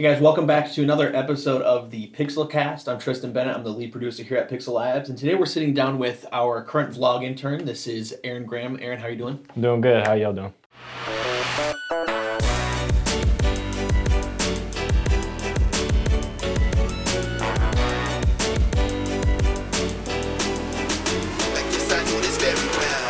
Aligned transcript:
Hey 0.00 0.04
guys, 0.04 0.20
welcome 0.22 0.46
back 0.46 0.70
to 0.74 0.82
another 0.84 1.12
episode 1.12 1.60
of 1.62 1.90
the 1.90 2.06
Pixelcast. 2.12 2.86
I'm 2.86 3.00
Tristan 3.00 3.32
Bennett. 3.32 3.56
I'm 3.56 3.64
the 3.64 3.70
lead 3.70 3.90
producer 3.90 4.22
here 4.22 4.38
at 4.38 4.48
Pixel 4.48 4.74
Labs, 4.74 5.08
and 5.08 5.18
today 5.18 5.34
we're 5.34 5.44
sitting 5.44 5.74
down 5.74 5.98
with 5.98 6.24
our 6.30 6.62
current 6.62 6.94
vlog 6.94 7.24
intern. 7.24 7.64
This 7.64 7.88
is 7.88 8.14
Aaron 8.22 8.46
Graham. 8.46 8.78
Aaron, 8.80 9.00
how 9.00 9.06
are 9.06 9.10
you 9.10 9.16
doing? 9.16 9.44
I'm 9.56 9.60
doing 9.60 9.80
good. 9.80 10.06
How 10.06 10.12
y'all 10.12 10.32
doing? 10.32 10.54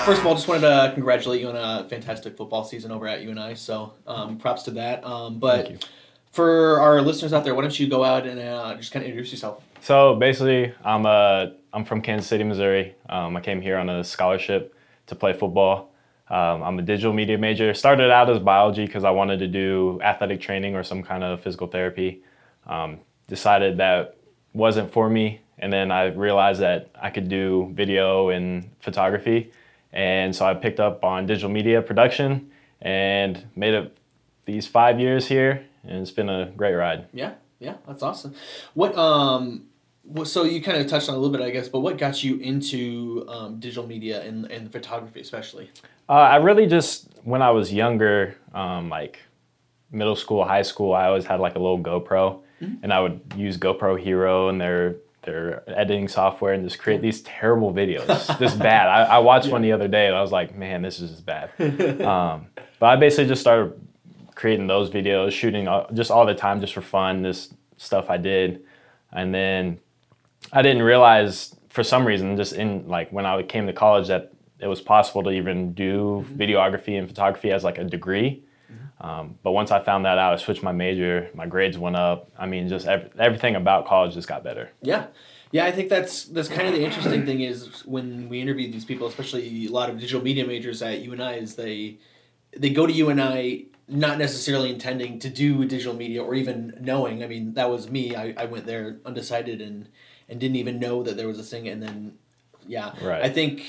First 0.06 0.20
of 0.22 0.26
all, 0.26 0.34
just 0.34 0.48
wanted 0.48 0.62
to 0.62 0.92
congratulate 0.94 1.42
you 1.42 1.50
on 1.50 1.56
a 1.56 1.86
fantastic 1.90 2.34
football 2.34 2.64
season 2.64 2.90
over 2.92 3.06
at 3.06 3.20
UNI. 3.20 3.56
So, 3.56 3.92
um, 4.06 4.38
props 4.38 4.62
to 4.62 4.70
that. 4.70 5.04
Um, 5.04 5.38
Thank 5.38 5.68
you. 5.68 5.76
but 5.76 5.88
for 6.38 6.78
our 6.78 7.02
listeners 7.02 7.32
out 7.32 7.42
there, 7.42 7.52
why 7.52 7.62
don't 7.62 7.80
you 7.80 7.88
go 7.88 8.04
out 8.04 8.24
and 8.24 8.38
uh, 8.38 8.72
just 8.76 8.92
kind 8.92 9.02
of 9.04 9.08
introduce 9.08 9.32
yourself? 9.32 9.60
So 9.80 10.14
basically, 10.14 10.72
I'm 10.84 11.04
uh, 11.04 11.46
I'm 11.72 11.84
from 11.84 12.00
Kansas 12.00 12.28
City, 12.28 12.44
Missouri. 12.44 12.94
Um, 13.08 13.36
I 13.36 13.40
came 13.40 13.60
here 13.60 13.76
on 13.76 13.88
a 13.88 14.04
scholarship 14.04 14.72
to 15.08 15.16
play 15.16 15.32
football. 15.32 15.90
Um, 16.30 16.62
I'm 16.62 16.78
a 16.78 16.82
digital 16.82 17.12
media 17.12 17.38
major. 17.38 17.74
Started 17.74 18.12
out 18.12 18.30
as 18.30 18.38
biology 18.38 18.86
because 18.86 19.02
I 19.02 19.10
wanted 19.10 19.40
to 19.40 19.48
do 19.48 19.98
athletic 20.00 20.40
training 20.40 20.76
or 20.76 20.84
some 20.84 21.02
kind 21.02 21.24
of 21.24 21.40
physical 21.40 21.66
therapy. 21.66 22.22
Um, 22.68 23.00
decided 23.26 23.78
that 23.78 24.16
wasn't 24.52 24.92
for 24.92 25.10
me, 25.10 25.40
and 25.58 25.72
then 25.72 25.90
I 25.90 26.04
realized 26.04 26.60
that 26.60 26.88
I 27.02 27.10
could 27.10 27.28
do 27.28 27.72
video 27.74 28.28
and 28.28 28.70
photography, 28.78 29.50
and 29.92 30.36
so 30.36 30.46
I 30.46 30.54
picked 30.54 30.78
up 30.78 31.02
on 31.02 31.26
digital 31.26 31.50
media 31.50 31.82
production 31.82 32.52
and 32.80 33.44
made 33.56 33.74
it 33.74 33.96
these 34.44 34.68
five 34.68 35.00
years 35.00 35.26
here, 35.26 35.66
and 35.88 36.00
it's 36.00 36.10
been 36.10 36.28
a 36.28 36.52
great 36.56 36.74
ride. 36.74 37.06
Yeah, 37.12 37.34
yeah, 37.58 37.74
that's 37.86 38.02
awesome. 38.02 38.34
What 38.74 38.96
um, 38.96 39.66
so 40.24 40.44
you 40.44 40.62
kind 40.62 40.78
of 40.78 40.86
touched 40.86 41.08
on 41.08 41.14
a 41.14 41.18
little 41.18 41.36
bit, 41.36 41.44
I 41.44 41.50
guess, 41.50 41.68
but 41.68 41.80
what 41.80 41.98
got 41.98 42.22
you 42.22 42.38
into 42.38 43.24
um, 43.28 43.58
digital 43.60 43.86
media 43.86 44.22
and 44.22 44.50
and 44.50 44.70
photography, 44.70 45.20
especially? 45.20 45.70
Uh, 46.08 46.12
I 46.12 46.36
really 46.36 46.66
just 46.66 47.08
when 47.24 47.42
I 47.42 47.50
was 47.50 47.72
younger, 47.72 48.36
um, 48.54 48.88
like 48.88 49.20
middle 49.90 50.16
school, 50.16 50.44
high 50.44 50.62
school, 50.62 50.94
I 50.94 51.06
always 51.06 51.24
had 51.24 51.40
like 51.40 51.54
a 51.54 51.58
little 51.58 51.78
GoPro, 51.78 52.40
and 52.82 52.92
I 52.92 53.00
would 53.00 53.20
use 53.36 53.56
GoPro 53.56 53.98
Hero 54.00 54.48
and 54.48 54.60
their 54.60 54.96
their 55.22 55.62
editing 55.68 56.08
software 56.08 56.54
and 56.54 56.64
just 56.64 56.78
create 56.78 57.02
these 57.02 57.20
terrible 57.22 57.72
videos, 57.72 58.06
just 58.38 58.58
bad. 58.58 58.88
I, 58.88 59.16
I 59.16 59.18
watched 59.18 59.48
one 59.48 59.62
the 59.62 59.72
other 59.72 59.88
day 59.88 60.06
and 60.06 60.16
I 60.16 60.22
was 60.22 60.32
like, 60.32 60.56
man, 60.56 60.80
this 60.80 61.00
is 61.00 61.10
just 61.10 61.26
bad. 61.26 61.50
um, 62.02 62.46
but 62.78 62.86
I 62.86 62.96
basically 62.96 63.26
just 63.26 63.42
started 63.42 63.78
creating 64.38 64.68
those 64.68 64.88
videos, 64.88 65.32
shooting 65.32 65.66
all, 65.66 65.88
just 65.92 66.12
all 66.12 66.24
the 66.24 66.34
time, 66.34 66.60
just 66.60 66.72
for 66.72 66.80
fun. 66.80 67.22
This 67.22 67.52
stuff 67.76 68.08
I 68.08 68.16
did, 68.16 68.62
and 69.12 69.34
then 69.34 69.80
I 70.52 70.62
didn't 70.62 70.82
realize 70.82 71.56
for 71.68 71.82
some 71.82 72.06
reason, 72.06 72.36
just 72.36 72.52
in 72.52 72.86
like 72.86 73.10
when 73.10 73.26
I 73.26 73.42
came 73.42 73.66
to 73.66 73.72
college, 73.72 74.06
that 74.06 74.32
it 74.60 74.68
was 74.68 74.80
possible 74.80 75.24
to 75.24 75.30
even 75.30 75.72
do 75.74 76.24
videography 76.32 76.96
and 76.96 77.08
photography 77.08 77.50
as 77.50 77.64
like 77.64 77.78
a 77.78 77.84
degree. 77.84 78.44
Um, 79.00 79.38
but 79.42 79.52
once 79.52 79.70
I 79.70 79.80
found 79.80 80.04
that 80.04 80.18
out, 80.18 80.34
I 80.34 80.36
switched 80.36 80.62
my 80.62 80.72
major. 80.72 81.30
My 81.34 81.46
grades 81.46 81.78
went 81.78 81.96
up. 81.96 82.30
I 82.38 82.46
mean, 82.46 82.68
just 82.68 82.86
ev- 82.86 83.10
everything 83.18 83.56
about 83.56 83.86
college 83.86 84.14
just 84.14 84.28
got 84.28 84.42
better. 84.42 84.70
Yeah. 84.82 85.06
Yeah, 85.50 85.64
I 85.64 85.72
think 85.72 85.88
that's 85.88 86.24
that's 86.24 86.48
kind 86.48 86.68
of 86.68 86.74
the 86.74 86.84
interesting 86.84 87.24
thing 87.24 87.40
is 87.40 87.86
when 87.86 88.28
we 88.28 88.40
interview 88.40 88.70
these 88.70 88.84
people, 88.84 89.06
especially 89.06 89.66
a 89.66 89.70
lot 89.70 89.88
of 89.88 89.98
digital 89.98 90.22
media 90.22 90.46
majors 90.46 90.82
at 90.82 91.00
UNI, 91.00 91.38
is 91.38 91.54
they 91.54 91.98
they 92.56 92.70
go 92.70 92.86
to 92.86 92.92
UNI 92.92 93.68
not 93.88 94.18
necessarily 94.18 94.70
intending 94.70 95.18
to 95.20 95.30
do 95.30 95.64
digital 95.64 95.94
media 95.94 96.22
or 96.22 96.34
even 96.34 96.76
knowing. 96.80 97.22
I 97.22 97.26
mean, 97.26 97.54
that 97.54 97.70
was 97.70 97.90
me. 97.90 98.14
I, 98.14 98.34
I 98.36 98.44
went 98.44 98.66
there 98.66 98.98
undecided 99.04 99.60
and 99.60 99.88
and 100.28 100.38
didn't 100.38 100.56
even 100.56 100.78
know 100.78 101.02
that 101.02 101.16
there 101.16 101.26
was 101.26 101.38
a 101.38 101.42
thing. 101.42 101.68
And 101.68 101.82
then, 101.82 102.18
yeah, 102.66 102.92
Right. 103.02 103.22
I 103.22 103.30
think 103.30 103.64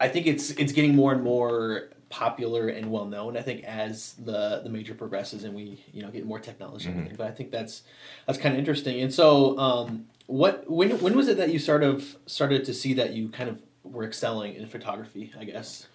I 0.00 0.08
think 0.08 0.26
it's 0.26 0.50
it's 0.52 0.72
getting 0.72 0.94
more 0.94 1.12
and 1.12 1.22
more 1.22 1.88
popular 2.10 2.68
and 2.68 2.92
well 2.92 3.06
known. 3.06 3.36
I 3.36 3.42
think 3.42 3.64
as 3.64 4.14
the 4.14 4.60
the 4.62 4.70
major 4.70 4.94
progresses 4.94 5.42
and 5.42 5.52
we 5.52 5.82
you 5.92 6.02
know 6.02 6.10
get 6.10 6.24
more 6.24 6.38
technology 6.38 6.88
everything. 6.88 7.16
But 7.16 7.26
I 7.26 7.32
think 7.32 7.50
that's 7.50 7.82
that's 8.26 8.38
kind 8.38 8.54
of 8.54 8.58
interesting. 8.58 9.00
And 9.00 9.12
so, 9.12 9.58
um, 9.58 10.06
what 10.26 10.70
when 10.70 11.00
when 11.00 11.16
was 11.16 11.26
it 11.26 11.36
that 11.38 11.52
you 11.52 11.58
sort 11.58 11.82
of 11.82 12.16
started 12.26 12.64
to 12.66 12.74
see 12.74 12.94
that 12.94 13.14
you 13.14 13.30
kind 13.30 13.50
of 13.50 13.60
were 13.82 14.04
excelling 14.04 14.54
in 14.54 14.66
photography? 14.68 15.32
I 15.38 15.44
guess. 15.44 15.88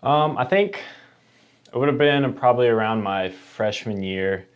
Um, 0.00 0.38
I 0.38 0.44
think 0.44 0.80
it 1.72 1.76
would 1.76 1.88
have 1.88 1.98
been 1.98 2.32
probably 2.34 2.68
around 2.68 3.02
my 3.02 3.30
freshman 3.30 4.02
year. 4.02 4.46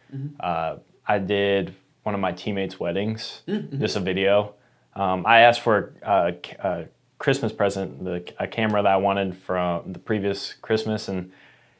Uh, 0.41 0.77
I 1.06 1.19
did 1.19 1.75
one 2.03 2.15
of 2.15 2.21
my 2.21 2.33
teammates' 2.33 2.78
weddings, 2.78 3.43
just 3.78 3.97
a 3.97 4.00
video. 4.00 4.55
Um, 4.95 5.25
I 5.27 5.41
asked 5.41 5.61
for 5.61 5.95
a, 6.03 6.34
a 6.59 6.84
Christmas 7.19 7.53
present, 7.53 8.05
the, 8.05 8.25
a 8.39 8.47
camera 8.47 8.83
that 8.83 8.93
I 8.93 8.97
wanted 8.97 9.37
from 9.37 9.93
the 9.93 9.99
previous 9.99 10.55
Christmas, 10.55 11.09
and 11.09 11.33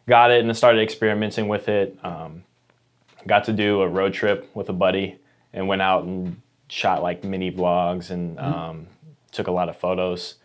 got 0.09 0.31
it 0.31 0.45
and 0.45 0.57
started 0.57 0.81
experimenting 0.81 1.49
with 1.49 1.69
it. 1.69 1.99
Um, 2.03 2.45
got 3.27 3.45
to 3.45 3.53
do 3.53 3.83
a 3.83 3.89
road 3.89 4.15
trip 4.15 4.51
with 4.55 4.69
a 4.69 4.73
buddy 4.73 5.19
and 5.53 5.69
went 5.69 5.83
out 5.83 6.05
and 6.05 6.41
shot 6.69 7.03
like 7.03 7.23
mini 7.23 7.51
vlogs 7.51 8.11
and 8.11 8.39
um, 8.39 8.87
took 9.31 9.47
a 9.47 9.53
lot 9.53 9.69
of 9.69 9.77
photos. 9.77 10.37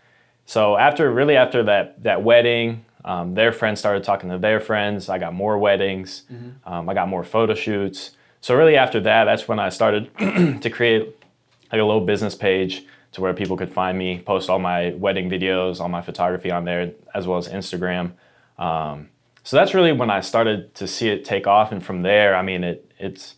So 0.45 0.77
after 0.77 1.11
really 1.11 1.35
after 1.35 1.63
that 1.63 2.03
that 2.03 2.23
wedding, 2.23 2.85
um, 3.07 3.33
their 3.33 3.51
friends 3.51 3.79
started 3.79 4.03
talking 4.03 4.29
to 4.29 4.37
their 4.37 4.59
friends. 4.59 5.07
I 5.09 5.17
got 5.17 5.33
more 5.33 5.57
weddings. 5.57 6.23
Um, 6.65 6.89
I 6.89 6.93
got 6.93 7.07
more 7.07 7.23
photo 7.23 7.55
shoots. 7.55 8.11
So 8.41 8.53
really 8.55 8.75
after 8.77 8.99
that, 9.01 9.23
that's 9.25 9.47
when 9.47 9.59
I 9.59 9.69
started 9.69 10.11
to 10.61 10.69
create 10.69 11.03
like 11.71 11.81
a 11.81 11.85
little 11.85 12.01
business 12.05 12.35
page 12.35 12.85
to 13.13 13.21
where 13.21 13.33
people 13.33 13.55
could 13.57 13.71
find 13.71 13.97
me, 13.97 14.19
post 14.19 14.49
all 14.49 14.59
my 14.59 14.91
wedding 14.91 15.29
videos, 15.29 15.79
all 15.79 15.89
my 15.89 16.01
photography 16.01 16.51
on 16.51 16.65
there, 16.65 16.91
as 17.15 17.25
well 17.25 17.37
as 17.37 17.47
Instagram. 17.47 18.11
Um, 18.59 19.07
so 19.43 19.55
that's 19.57 19.73
really 19.73 19.93
when 19.93 20.09
I 20.09 20.19
started 20.21 20.75
to 20.75 20.87
see 20.87 21.07
it 21.09 21.23
take 21.23 21.47
off, 21.47 21.71
and 21.71 21.83
from 21.83 22.01
there, 22.01 22.35
I 22.35 22.41
mean, 22.41 22.63
it 22.65 22.91
it's 22.99 23.35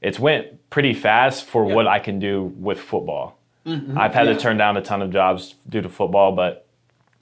it's 0.00 0.18
went 0.20 0.70
pretty 0.70 0.94
fast 0.94 1.44
for 1.44 1.66
Yeah. 1.66 1.74
what 1.74 1.86
I 1.88 1.98
can 1.98 2.18
do 2.20 2.52
with 2.58 2.78
football. 2.78 3.38
I've 3.66 4.14
had 4.14 4.26
Yeah. 4.26 4.34
to 4.34 4.38
turn 4.38 4.56
down 4.58 4.76
a 4.76 4.82
ton 4.82 5.00
of 5.02 5.10
jobs 5.10 5.54
due 5.68 5.80
to 5.80 5.88
football, 5.88 6.32
but 6.32 6.66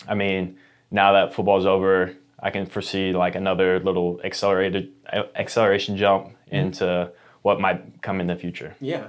I 0.06 0.14
mean, 0.14 0.56
now 0.92 1.12
that 1.12 1.34
football's 1.34 1.66
over, 1.66 2.14
I 2.38 2.50
can 2.50 2.66
foresee 2.66 3.12
like 3.12 3.34
another 3.34 3.80
little 3.80 4.20
accelerated 4.24 4.92
acceleration 5.34 5.96
jump 5.96 6.36
into 6.48 7.10
what 7.42 7.60
might 7.60 8.02
come 8.02 8.20
in 8.20 8.26
the 8.26 8.36
future. 8.36 8.74
Yeah. 8.80 9.08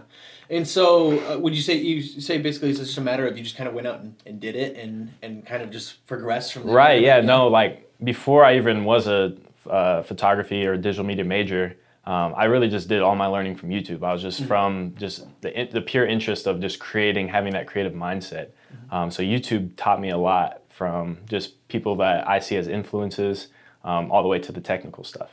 And 0.50 0.68
so, 0.68 1.20
uh, 1.28 1.40
would 1.40 1.56
you 1.56 1.62
say 1.62 1.76
you 1.76 2.02
say 2.02 2.38
basically 2.38 2.70
it's 2.70 2.80
just 2.80 2.98
a 2.98 3.02
matter 3.02 3.28
of 3.28 3.38
you 3.38 3.44
just 3.44 3.56
kind 3.56 3.68
of 3.68 3.74
went 3.74 3.88
out 3.88 4.02
and, 4.02 4.16
and 4.26 4.40
did 4.40 4.56
it 4.56 4.78
and 4.78 5.12
and 5.22 5.46
kind 5.46 5.64
of 5.64 5.72
just 5.72 6.06
progressed 6.06 6.54
from 6.54 6.68
there? 6.68 6.76
Right. 6.76 7.02
Yeah. 7.02 7.22
No. 7.22 7.48
Like 7.48 7.90
before 8.04 8.44
I 8.44 8.58
even 8.58 8.86
was 8.86 9.08
a 9.08 9.36
uh, 9.70 10.04
photography 10.04 10.66
or 10.66 10.76
digital 10.76 11.06
media 11.06 11.24
major, 11.24 11.78
um, 12.06 12.34
I 12.36 12.46
really 12.46 12.68
just 12.68 12.90
did 12.90 13.02
all 13.02 13.16
my 13.16 13.28
learning 13.28 13.56
from 13.56 13.70
YouTube. 13.70 14.04
I 14.04 14.12
was 14.12 14.22
just 14.22 14.44
from 14.44 14.94
just 14.98 15.26
the 15.42 15.70
the 15.72 15.82
pure 15.82 16.06
interest 16.06 16.48
of 16.48 16.60
just 16.60 16.80
creating, 16.80 17.30
having 17.30 17.54
that 17.54 17.66
creative 17.68 17.94
mindset. 17.94 18.50
Um, 18.92 19.10
so 19.10 19.24
YouTube 19.24 19.72
taught 19.76 20.02
me 20.02 20.10
a 20.10 20.18
lot 20.18 20.63
from 20.74 21.20
just 21.30 21.68
people 21.68 21.96
that 21.98 22.28
I 22.28 22.40
see 22.40 22.56
as 22.56 22.68
influences, 22.68 23.48
um, 23.84 24.12
all 24.12 24.22
the 24.22 24.30
way 24.30 24.40
to 24.40 24.52
the 24.52 24.62
technical 24.62 25.04
stuff. 25.04 25.30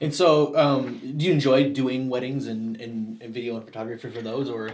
And 0.00 0.14
so, 0.14 0.56
um, 0.56 0.98
do 1.16 1.26
you 1.26 1.32
enjoy 1.32 1.70
doing 1.70 2.08
weddings 2.08 2.46
and, 2.46 2.80
and, 2.80 3.20
and 3.22 3.34
video 3.34 3.56
and 3.56 3.64
photography 3.64 4.10
for 4.10 4.22
those, 4.22 4.48
or 4.48 4.70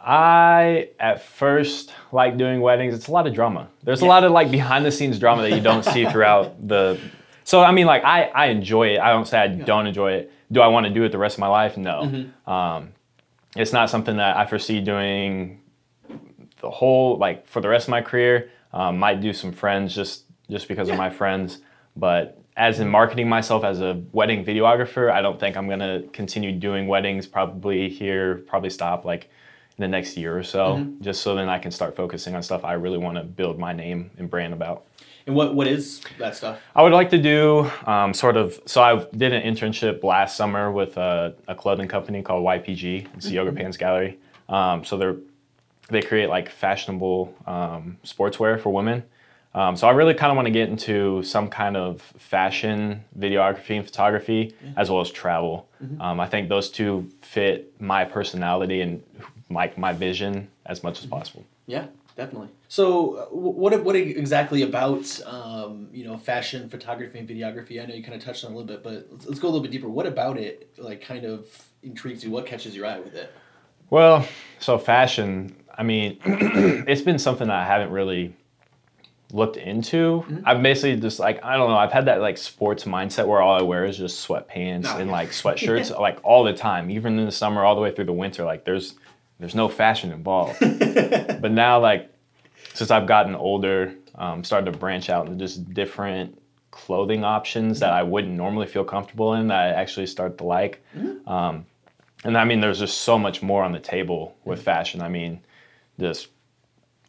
I 0.00 0.88
at 0.98 1.22
first 1.22 1.92
like 2.10 2.38
doing 2.38 2.60
weddings. 2.62 2.94
It's 2.94 3.08
a 3.08 3.12
lot 3.12 3.26
of 3.26 3.34
drama. 3.34 3.68
There's 3.82 4.00
a 4.00 4.06
lot 4.06 4.24
of 4.24 4.32
like 4.32 4.50
behind 4.50 4.86
the 4.86 4.92
scenes 4.92 5.18
drama 5.18 5.42
that 5.42 5.52
you 5.52 5.60
don't 5.60 5.84
see 5.84 6.06
throughout 6.06 6.66
the. 6.66 6.98
So 7.42 7.62
I 7.64 7.72
mean, 7.72 7.86
like 7.86 8.04
I 8.04 8.24
I 8.26 8.46
enjoy 8.46 8.94
it. 8.94 9.00
I 9.00 9.10
don't 9.10 9.26
say 9.26 9.38
I 9.38 9.48
don't 9.48 9.88
enjoy 9.88 10.12
it. 10.12 10.32
Do 10.52 10.60
I 10.60 10.68
want 10.68 10.86
to 10.86 10.92
do 10.92 11.02
it 11.02 11.10
the 11.10 11.18
rest 11.18 11.34
of 11.34 11.40
my 11.40 11.48
life? 11.48 11.76
No. 11.76 12.02
Mm-hmm. 12.02 12.48
Um, 12.48 12.92
it's 13.56 13.72
not 13.72 13.90
something 13.90 14.18
that 14.18 14.36
I 14.36 14.46
foresee 14.46 14.80
doing 14.80 15.60
the 16.60 16.70
whole 16.70 17.16
like 17.16 17.48
for 17.48 17.60
the 17.60 17.68
rest 17.68 17.88
of 17.88 17.90
my 17.90 18.02
career. 18.02 18.50
Um, 18.72 18.98
might 18.98 19.20
do 19.20 19.32
some 19.32 19.52
friends 19.52 19.94
just 19.94 20.24
just 20.50 20.66
because 20.68 20.88
Yeah. 20.88 20.94
of 20.94 20.98
my 20.98 21.10
friends, 21.10 21.58
but 21.96 22.36
as 22.56 22.80
in 22.80 22.88
marketing 22.88 23.28
myself 23.28 23.64
as 23.64 23.80
a 23.80 24.00
wedding 24.12 24.44
videographer, 24.44 25.10
I 25.10 25.22
don't 25.22 25.38
think 25.40 25.56
I'm 25.56 25.68
gonna 25.68 26.02
continue 26.12 26.52
doing 26.52 26.86
weddings. 26.88 27.26
Probably 27.26 27.88
here, 27.88 28.42
probably 28.46 28.70
stop 28.70 29.04
like 29.04 29.24
in 29.78 29.82
the 29.82 29.88
next 29.88 30.16
year 30.16 30.36
or 30.36 30.42
so, 30.42 30.74
Mm-hmm. 30.76 31.02
just 31.02 31.22
so 31.22 31.34
then 31.34 31.48
I 31.48 31.58
can 31.58 31.70
start 31.70 31.96
focusing 31.96 32.34
on 32.34 32.42
stuff 32.42 32.64
I 32.64 32.74
really 32.74 32.98
want 32.98 33.16
to 33.16 33.22
build 33.24 33.58
my 33.58 33.72
name 33.72 34.10
and 34.18 34.28
brand 34.28 34.52
about. 34.52 34.84
and 35.26 35.34
what 35.36 35.54
what 35.54 35.66
is 35.66 36.00
that 36.18 36.34
stuff? 36.36 36.58
I 36.74 36.82
would 36.82 36.92
like 36.92 37.10
to 37.10 37.18
do 37.18 37.70
um, 37.86 38.12
sort 38.14 38.36
of. 38.36 38.60
So 38.66 38.82
I 38.82 39.04
did 39.16 39.32
an 39.32 39.42
internship 39.42 40.02
last 40.04 40.36
summer 40.36 40.70
with 40.72 40.96
a, 40.96 41.34
a 41.48 41.54
clothing 41.54 41.88
company 41.88 42.22
called 42.22 42.44
YPG. 42.44 43.06
It's 43.16 43.26
the 43.26 43.32
Yoga 43.34 43.52
Pants 43.52 43.76
Gallery. 43.76 44.18
Um, 44.48 44.84
so 44.84 44.96
they're 44.96 45.16
they 45.90 46.02
create 46.02 46.28
like 46.28 46.50
fashionable 46.50 47.34
um, 47.46 47.98
sportswear 48.04 48.60
for 48.60 48.72
women. 48.72 49.02
Um, 49.52 49.76
so 49.76 49.88
I 49.88 49.90
really 49.90 50.14
kind 50.14 50.30
of 50.30 50.36
want 50.36 50.46
to 50.46 50.52
get 50.52 50.68
into 50.68 51.22
some 51.24 51.48
kind 51.48 51.76
of 51.76 52.00
fashion, 52.18 53.04
videography, 53.18 53.76
and 53.76 53.84
photography, 53.84 54.54
as 54.76 54.90
well 54.90 55.00
as 55.00 55.10
travel. 55.10 55.68
Um, 56.00 56.20
I 56.20 56.26
think 56.26 56.48
those 56.48 56.70
two 56.70 57.10
fit 57.22 57.80
my 57.80 58.04
personality 58.04 58.80
and 58.80 59.02
like 59.50 59.76
my 59.76 59.92
vision 59.92 60.48
as 60.66 60.84
much 60.84 61.00
as 61.00 61.06
possible. 61.06 61.44
Yeah, 61.66 61.86
definitely. 62.16 62.48
So, 62.68 63.14
uh, 63.14 63.26
what 63.26 63.82
what 63.82 63.96
exactly 63.96 64.62
about 64.62 65.20
um, 65.26 65.88
you 65.92 66.04
know 66.04 66.16
fashion, 66.16 66.68
photography, 66.68 67.18
and 67.18 67.28
videography? 67.28 67.82
I 67.82 67.86
know 67.86 67.94
you 67.94 68.02
kind 68.04 68.14
of 68.14 68.22
touched 68.22 68.44
on 68.44 68.52
it 68.52 68.54
a 68.54 68.56
little 68.58 68.76
bit, 68.76 68.84
but 68.84 69.08
let's, 69.10 69.26
let's 69.26 69.40
go 69.40 69.48
a 69.48 69.50
little 69.50 69.62
bit 69.62 69.72
deeper. 69.72 69.88
What 69.88 70.06
about 70.06 70.38
it 70.38 70.70
like 70.78 71.00
kind 71.00 71.24
of 71.24 71.48
intrigues 71.82 72.22
you? 72.22 72.30
What 72.30 72.46
catches 72.46 72.76
your 72.76 72.86
eye 72.86 73.00
with 73.00 73.14
it? 73.14 73.32
Well, 73.90 74.24
so 74.60 74.78
fashion, 74.78 75.56
I 75.80 75.82
mean, 75.82 76.18
it's 76.26 77.00
been 77.00 77.18
something 77.18 77.48
that 77.48 77.56
I 77.56 77.64
haven't 77.64 77.90
really 77.90 78.36
looked 79.32 79.56
into. 79.56 80.42
I've 80.44 80.62
basically 80.62 81.00
just 81.00 81.18
like 81.18 81.42
I 81.42 81.56
don't 81.56 81.70
know, 81.70 81.76
I've 81.78 81.90
had 81.90 82.04
that 82.04 82.20
like 82.20 82.36
sports 82.36 82.84
mindset 82.84 83.26
where 83.26 83.40
all 83.40 83.58
I 83.58 83.62
wear 83.62 83.86
is 83.86 83.96
just 83.96 84.28
sweatpants 84.28 84.84
Oh, 84.86 84.98
and 84.98 85.10
like 85.10 85.30
sweatshirts 85.42 85.98
like 85.98 86.18
all 86.22 86.44
the 86.44 86.52
time, 86.52 86.90
even 86.90 87.18
in 87.18 87.24
the 87.24 87.32
summer 87.32 87.64
all 87.64 87.74
the 87.74 87.80
way 87.80 87.94
through 87.94 88.04
the 88.04 88.12
winter 88.12 88.44
like 88.44 88.66
there's 88.66 88.96
there's 89.38 89.54
no 89.54 89.70
fashion 89.70 90.12
involved. 90.12 90.60
but 90.60 91.50
now 91.50 91.80
like 91.80 92.12
since 92.74 92.90
I've 92.90 93.06
gotten 93.06 93.34
older, 93.34 93.94
um, 94.16 94.44
started 94.44 94.70
to 94.70 94.76
branch 94.76 95.08
out 95.08 95.28
into 95.28 95.38
just 95.38 95.72
different 95.72 96.38
clothing 96.72 97.24
options 97.24 97.80
that 97.80 97.94
I 97.94 98.02
wouldn't 98.02 98.34
normally 98.34 98.66
feel 98.66 98.84
comfortable 98.84 99.32
in 99.32 99.48
that 99.48 99.58
I 99.58 99.68
actually 99.68 100.08
start 100.08 100.36
to 100.38 100.44
like. 100.44 100.84
Um, 101.26 101.64
and 102.22 102.36
I 102.36 102.44
mean, 102.44 102.60
there's 102.60 102.80
just 102.80 102.98
so 102.98 103.18
much 103.18 103.40
more 103.40 103.64
on 103.64 103.72
the 103.72 103.80
table 103.80 104.36
with 104.44 104.60
fashion. 104.62 105.00
I 105.00 105.08
mean, 105.08 105.40
just 106.00 106.28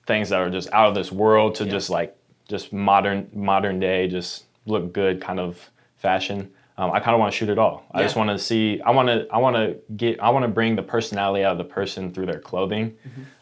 things 0.06 0.30
that 0.30 0.40
are 0.42 0.50
just 0.50 0.72
out 0.74 0.88
of 0.90 0.96
this 0.96 1.12
world 1.12 1.56
to 1.56 1.64
Yeah. 1.66 1.72
just 1.72 1.90
like 1.90 2.16
just 2.48 2.74
modern 2.74 3.30
modern 3.34 3.80
day, 3.80 4.08
just 4.08 4.46
look 4.66 4.94
good 4.94 5.22
kind 5.22 5.40
of 5.40 5.70
fashion. 5.98 6.52
Um, 6.78 6.92
I 6.92 7.00
kind 7.00 7.14
of 7.14 7.20
want 7.20 7.32
to 7.32 7.38
shoot 7.38 7.50
it 7.50 7.60
all. 7.60 7.84
I 7.92 8.02
just 8.02 8.16
want 8.16 8.30
to 8.30 8.40
see. 8.40 8.82
I 8.82 8.92
want 8.92 9.08
to. 9.10 9.28
I 9.32 9.38
want 9.38 9.56
to 9.56 9.78
get. 9.96 10.20
I 10.20 10.30
want 10.30 10.44
to 10.44 10.48
bring 10.50 10.76
the 10.76 10.82
personality 10.84 11.44
out 11.44 11.52
of 11.54 11.58
the 11.60 11.64
person 11.64 12.12
through 12.14 12.26
their 12.26 12.40
clothing. 12.40 12.96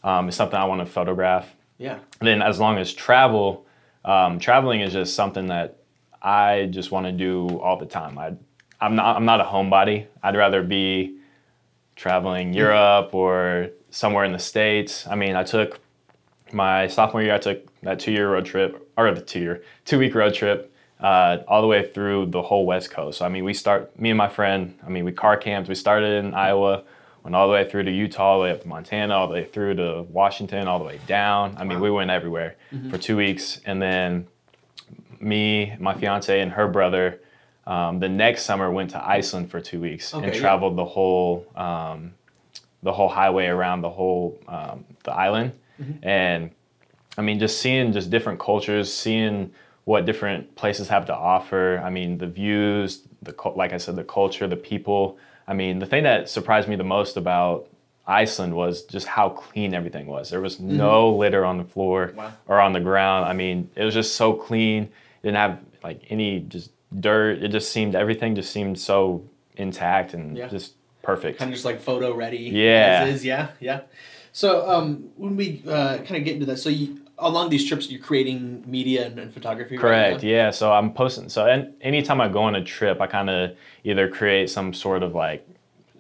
Um, 0.04 0.28
it's 0.28 0.38
something 0.38 0.60
I 0.60 0.66
want 0.66 0.82
to 0.82 0.86
photograph. 0.86 1.56
Yeah, 1.78 2.00
And 2.20 2.28
then 2.28 2.42
as 2.42 2.60
long 2.60 2.78
as 2.78 2.92
travel, 2.92 3.66
um, 4.04 4.38
traveling 4.40 4.82
is 4.82 4.92
just 4.92 5.16
something 5.16 5.48
that 5.48 5.78
I 6.22 6.68
just 6.70 6.92
want 6.92 7.06
to 7.06 7.14
do 7.14 7.60
all 7.62 7.78
the 7.78 7.86
time. 7.86 8.18
I, 8.18 8.34
I'm 8.82 8.96
not 8.98 9.16
I'm 9.16 9.24
not 9.26 9.40
a 9.40 9.46
homebody. 9.46 10.08
I'd 10.22 10.36
rather 10.36 10.62
be 10.62 11.16
traveling 11.96 12.52
Europe 12.54 13.14
or 13.14 13.70
somewhere 13.92 14.24
in 14.26 14.32
the 14.32 14.40
states. 14.40 15.06
I 15.08 15.16
mean, 15.16 15.36
I 15.36 15.44
took 15.44 15.80
my 16.52 16.88
sophomore 16.88 17.22
year. 17.22 17.34
I 17.34 17.38
took 17.40 17.60
that 17.82 18.00
two 18.00 18.12
year 18.12 18.32
road 18.32 18.46
trip 18.46 18.90
or 18.98 19.12
the 19.14 19.22
two 19.22 19.40
year 19.40 19.64
two 19.86 20.00
week 20.00 20.16
road 20.16 20.34
trip. 20.34 20.74
Uh, 21.00 21.42
all 21.48 21.62
the 21.62 21.68
way 21.68 21.88
through 21.94 22.26
the 22.26 22.42
whole 22.42 22.66
West 22.66 22.92
Coast. 22.92 23.20
So, 23.20 23.26
I 23.26 23.30
mean, 23.30 23.46
we 23.46 23.54
start, 23.54 23.98
me 23.98 24.10
and 24.10 24.18
my 24.18 24.28
friend, 24.28 24.78
I 24.86 24.90
mean, 24.90 25.06
we 25.06 25.14
car 25.14 25.38
camped. 25.38 25.70
We 25.70 25.76
started 25.76 26.26
in 26.26 26.34
Iowa, 26.34 26.84
went 27.24 27.38
all 27.38 27.48
the 27.48 27.54
way 27.54 27.70
through 27.70 27.84
to 27.84 27.92
Utah, 27.92 28.22
all 28.32 28.40
the 28.40 28.44
way 28.44 28.52
up 28.52 28.64
to 28.64 28.68
Montana, 28.68 29.14
all 29.16 29.26
the 29.30 29.34
way 29.36 29.46
through 29.46 29.76
to 29.76 30.02
Washington, 30.12 30.68
all 30.68 30.78
the 30.78 30.84
way 30.84 31.00
down. 31.08 31.56
I 31.58 31.64
mean, 31.64 31.78
Wow. 31.78 31.84
we 31.86 31.92
went 31.92 32.12
everywhere 32.12 32.58
for 32.90 32.98
two 32.98 33.16
weeks. 33.16 33.62
And 33.66 33.82
then 33.82 34.28
me, 35.22 35.74
my 35.80 35.94
fiance, 35.94 36.38
and 36.38 36.52
her 36.52 36.68
brother, 36.68 37.22
um, 37.66 38.00
the 38.00 38.10
next 38.10 38.44
summer 38.44 38.70
went 38.70 38.90
to 38.90 39.02
Iceland 39.02 39.50
for 39.52 39.62
two 39.62 39.80
weeks 39.80 40.14
Okay, 40.14 40.26
and 40.26 40.34
yeah. 40.36 40.42
traveled 40.42 40.76
the 40.76 40.84
whole 40.84 41.46
um, 41.56 42.14
the 42.84 42.94
whole 42.94 43.10
highway 43.10 43.46
around 43.48 43.82
the 43.82 43.90
whole 43.90 44.40
um, 44.48 44.86
the 45.04 45.12
island. 45.12 45.52
Mm-hmm. 45.82 46.08
And 46.08 46.52
I 47.18 47.22
mean, 47.22 47.40
just 47.40 47.60
seeing 47.60 47.92
just 47.92 48.10
different 48.10 48.40
cultures, 48.40 48.92
seeing 48.94 49.52
what 49.86 50.06
different 50.06 50.56
places 50.56 50.88
have 50.90 51.06
to 51.08 51.16
offer. 51.16 51.82
I 51.84 51.90
mean, 51.90 52.18
the 52.18 52.28
views, 52.28 53.04
the 53.22 53.34
like 53.56 53.74
I 53.74 53.78
said, 53.78 53.96
the 53.96 54.04
culture, 54.04 54.48
the 54.48 54.56
people. 54.56 55.18
I 55.48 55.54
mean, 55.54 55.80
the 55.80 55.86
thing 55.86 56.04
that 56.04 56.30
surprised 56.30 56.68
me 56.70 56.76
the 56.76 56.84
most 56.84 57.18
about 57.18 57.68
Iceland 58.08 58.54
was 58.56 58.84
just 58.84 59.08
how 59.08 59.30
clean 59.30 59.74
everything 59.74 60.06
was. 60.08 60.30
There 60.30 60.42
was 60.42 60.60
no 60.60 61.10
litter 61.16 61.44
on 61.46 61.58
the 61.58 61.64
floor 61.64 62.08
Mm-hmm. 62.08 62.18
Wow. 62.18 62.34
or 62.48 62.60
on 62.60 62.74
the 62.74 62.80
ground. 62.80 63.26
I 63.26 63.34
mean, 63.34 63.70
it 63.76 63.84
was 63.84 63.94
just 63.94 64.16
so 64.16 64.34
clean. 64.34 64.90
didn't 65.24 65.38
have 65.38 65.60
like 65.84 66.02
any 66.10 66.42
just 66.42 66.72
dirt. 67.00 67.44
It 67.44 67.50
just 67.50 67.72
seemed 67.72 67.96
everything 67.96 68.36
just 68.36 68.52
seemed 68.52 68.80
so 68.80 69.24
intact 69.58 70.14
and 70.14 70.38
Yeah. 70.38 70.48
just 70.48 70.76
perfect. 71.16 71.40
kind 71.40 71.50
of 71.50 71.54
just 71.56 71.66
like 71.66 71.80
photo 71.80 72.14
ready. 72.14 72.38
Yeah. 72.54 73.04
as 73.06 73.16
is. 73.16 73.26
Yeah, 73.26 73.50
yeah. 73.60 73.82
So, 74.32 74.70
um, 74.70 75.10
when 75.16 75.36
we 75.36 75.64
uh, 75.68 75.98
kind 75.98 76.16
of 76.18 76.24
get 76.24 76.34
into 76.36 76.46
that, 76.48 76.58
so 76.58 76.70
you, 76.70 77.02
along 77.18 77.50
these 77.50 77.68
trips, 77.68 77.90
you're 77.90 78.02
creating 78.02 78.64
media 78.68 79.08
and, 79.08 79.20
and 79.20 79.34
photography. 79.34 79.78
Correct. 79.78 80.24
now? 80.24 80.30
Yeah. 80.30 80.52
So 80.52 80.72
I'm 80.72 80.94
posting. 80.94 81.30
So 81.30 81.46
and 81.48 81.74
anytime 81.82 82.22
I 82.22 82.28
go 82.30 82.44
on 82.44 82.56
a 82.56 82.64
trip, 82.64 83.02
I 83.02 83.08
kind 83.08 83.30
of 83.30 83.58
either 83.84 84.08
create 84.10 84.50
some 84.50 84.74
sort 84.74 85.04
of 85.04 85.16
like 85.16 85.48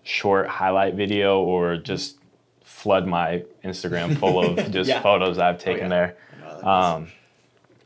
short 0.04 0.48
highlight 0.48 0.94
video 0.96 1.42
or 1.42 1.78
just 1.78 2.18
flood 2.64 3.06
my 3.08 3.44
Instagram 3.66 4.18
full 4.18 4.40
of 4.44 4.72
just 4.72 4.88
Yeah. 4.90 5.02
photos 5.02 5.38
I've 5.40 5.58
taken 5.60 5.84
yeah. 5.84 5.90
there. 5.90 6.18
I 6.32 6.40
know 6.40 6.48
how 6.48 6.54
that 6.54 7.02
is. 7.04 7.10
Um, 7.10 7.12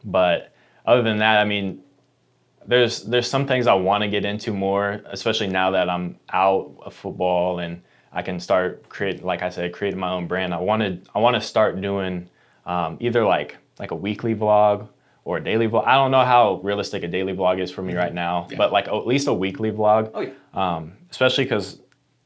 but 0.03 0.53
other 0.85 1.01
than 1.01 1.17
that, 1.19 1.39
I 1.39 1.45
mean, 1.45 1.81
there's 2.67 3.03
there's 3.03 3.27
some 3.29 3.45
things 3.47 3.67
I 3.67 3.73
want 3.73 4.03
to 4.03 4.07
get 4.09 4.25
into 4.25 4.53
more, 4.53 5.01
especially 5.05 5.47
now 5.47 5.71
that 5.71 5.89
I'm 5.89 6.17
out 6.31 6.73
of 6.85 6.93
football 6.93 7.59
and 7.59 7.81
I 8.11 8.21
can 8.21 8.39
start 8.39 8.87
create, 8.89 9.23
like 9.23 9.41
I 9.41 9.49
said, 9.49 9.73
creating 9.73 9.99
my 9.99 10.11
own 10.11 10.27
brand. 10.27 10.53
I 10.53 10.57
wanted 10.59 11.07
I 11.15 11.19
want 11.19 11.35
to 11.35 11.41
start 11.41 11.79
doing 11.81 12.29
um, 12.65 12.97
either 12.99 13.25
like 13.25 13.57
like 13.79 13.91
a 13.91 13.95
weekly 13.95 14.35
vlog 14.35 14.87
or 15.25 15.37
a 15.37 15.43
daily 15.43 15.67
vlog. 15.67 15.85
I 15.87 15.95
don't 15.95 16.11
know 16.11 16.23
how 16.25 16.59
realistic 16.63 17.03
a 17.03 17.07
daily 17.07 17.33
vlog 17.33 17.59
is 17.61 17.71
for 17.71 17.81
me 17.81 17.95
right 17.95 18.13
now, 18.13 18.47
Yeah. 18.51 18.57
but 18.57 18.71
like 18.71 18.87
at 18.87 19.07
least 19.07 19.27
a 19.27 19.33
weekly 19.33 19.71
vlog 19.71 20.11
oh 20.13 20.21
yeah. 20.21 20.31
um, 20.53 20.93
especially 21.11 21.45
because 21.45 21.79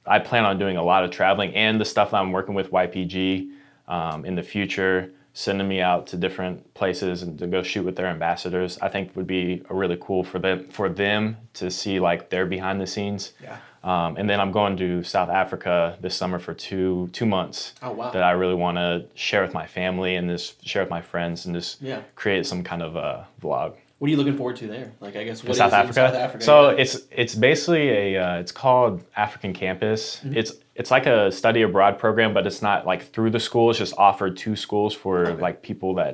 I 0.05 0.19
plan 0.19 0.45
on 0.45 0.57
doing 0.57 0.77
a 0.77 0.83
lot 0.83 1.03
of 1.03 1.11
traveling 1.11 1.53
and 1.55 1.79
the 1.79 1.85
stuff 1.85 2.11
that 2.11 2.17
I'm 2.17 2.31
working 2.31 2.55
with 2.55 2.71
YPG 2.71 3.51
um, 3.87 4.25
in 4.25 4.35
the 4.35 4.43
future, 4.43 5.11
sending 5.37 5.67
me 5.67 5.79
out 5.79 6.07
to 6.07 6.17
different 6.17 6.73
places 6.73 7.21
and 7.21 7.37
to 7.37 7.45
go 7.45 7.61
shoot 7.61 7.83
with 7.85 7.95
their 7.95 8.07
ambassadors. 8.07 8.79
I 8.81 8.89
think 8.89 9.15
would 9.15 9.27
be 9.27 9.61
a 9.69 9.75
really 9.75 9.97
cool 10.01 10.23
for 10.23 10.39
them 10.39 10.67
for 10.69 10.89
them 10.89 11.37
to 11.53 11.69
see 11.69 11.99
like 11.99 12.31
their 12.31 12.47
behind 12.47 12.81
the 12.81 12.87
scenes. 12.87 13.33
Yeah. 13.43 13.57
Um, 13.83 14.17
and 14.17 14.27
then 14.27 14.39
I'm 14.39 14.51
going 14.51 14.75
to 14.77 15.03
South 15.03 15.29
Africa 15.29 15.95
this 16.01 16.15
summer 16.15 16.39
for 16.39 16.55
two 16.55 17.09
two 17.13 17.27
months 17.27 17.73
Oh 17.83 17.91
wow. 17.91 18.09
that 18.09 18.23
I 18.23 18.31
really 18.31 18.55
want 18.55 18.77
to 18.77 19.05
share 19.13 19.43
with 19.43 19.53
my 19.53 19.67
family 19.67 20.15
and 20.15 20.27
just 20.27 20.67
share 20.67 20.81
with 20.81 20.89
my 20.89 21.01
friends 21.01 21.45
and 21.45 21.53
just 21.53 21.81
Yeah. 21.83 22.01
create 22.15 22.47
some 22.47 22.63
kind 22.63 22.81
of 22.81 22.95
a 22.95 23.27
vlog. 23.39 23.73
What 23.99 24.07
are 24.07 24.11
you 24.11 24.17
looking 24.17 24.37
forward 24.37 24.55
to 24.57 24.67
there? 24.67 24.91
Like, 24.99 25.15
I 25.15 25.23
guess 25.23 25.43
what 25.43 25.55
South 25.55 25.73
Africa. 25.73 25.93
South 25.93 26.15
Africa? 26.15 26.43
So 26.43 26.69
yeah. 26.71 26.81
it's 26.81 26.97
it's 27.11 27.35
basically 27.35 27.89
a 27.89 28.17
uh, 28.23 28.39
it's 28.39 28.51
called 28.51 29.03
African 29.15 29.53
Campus. 29.53 30.17
Mm-hmm. 30.17 30.37
It's 30.37 30.51
it's 30.79 30.91
like 30.91 31.05
a 31.07 31.31
study 31.31 31.61
abroad 31.63 31.97
program, 31.99 32.33
but 32.33 32.45
it's 32.47 32.61
not 32.61 32.85
like 32.85 33.01
through 33.13 33.31
the 33.31 33.39
school. 33.39 33.69
It's 33.69 33.79
just 33.79 33.95
offered 33.97 34.37
to 34.37 34.55
schools 34.55 34.93
for 34.93 35.33
like 35.35 35.61
people 35.61 35.95
that 35.95 36.13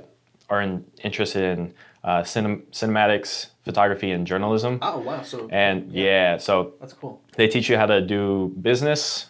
are 0.50 0.62
in, 0.62 0.86
interested 1.04 1.44
in 1.58 1.74
uh, 2.04 2.22
cinem- 2.22 2.64
cinematics, 2.72 3.48
photography, 3.66 4.12
and 4.12 4.26
journalism. 4.28 4.80
oh 4.82 5.00
wow. 5.00 5.22
So 5.22 5.48
And 5.52 5.92
yeah, 5.92 6.38
so 6.38 6.74
that's 6.80 6.94
cool. 6.94 7.22
they 7.38 7.48
teach 7.48 7.70
you 7.70 7.78
how 7.78 7.86
to 7.88 8.00
do 8.02 8.54
business 8.62 9.28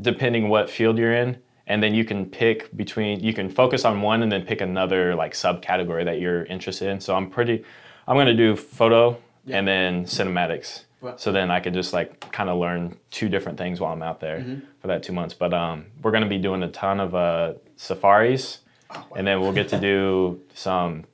depending 0.00 0.48
what 0.48 0.68
field 0.68 0.98
you're 0.98 1.14
in 1.14 1.36
and 1.66 1.82
then 1.82 1.94
you 1.94 2.04
can 2.04 2.26
pick 2.26 2.74
between 2.76 3.20
you 3.20 3.32
can 3.32 3.48
focus 3.48 3.84
on 3.84 4.02
one 4.02 4.22
and 4.22 4.30
then 4.32 4.42
pick 4.42 4.60
another 4.60 5.14
like 5.14 5.32
subcategory 5.34 6.04
that 6.04 6.18
you're 6.20 6.44
interested 6.46 6.88
in 6.88 6.98
so 7.00 7.14
i'm 7.14 7.30
pretty 7.30 7.62
i'm 8.08 8.16
going 8.16 8.26
to 8.26 8.34
do 8.34 8.56
photo 8.56 9.16
Yeah. 9.46 9.58
and 9.58 9.68
then 9.68 10.04
cinematics 10.04 10.82
Wow. 11.04 11.14
so 11.16 11.30
then 11.32 11.50
i 11.50 11.60
could 11.60 11.74
just 11.74 11.92
like 11.92 12.30
kind 12.32 12.48
of 12.50 12.58
learn 12.58 12.96
two 13.10 13.28
different 13.28 13.58
things 13.58 13.80
while 13.80 13.92
i'm 13.92 14.02
out 14.02 14.20
there 14.20 14.38
Mm-hmm. 14.40 14.60
for 14.80 14.86
that 14.88 15.02
two 15.02 15.12
months 15.12 15.34
but 15.34 15.52
um, 15.54 15.86
we're 16.02 16.10
going 16.10 16.22
to 16.24 16.28
be 16.28 16.38
doing 16.38 16.62
a 16.62 16.68
ton 16.70 17.00
of 17.00 17.14
uh, 17.14 17.54
safaris 17.76 18.58
Oh, 18.90 18.98
wow. 19.10 19.16
and 19.16 19.26
then 19.26 19.40
we'll 19.40 19.52
get 19.52 19.68
to 19.68 19.80
do 19.80 20.40
some 20.54 21.04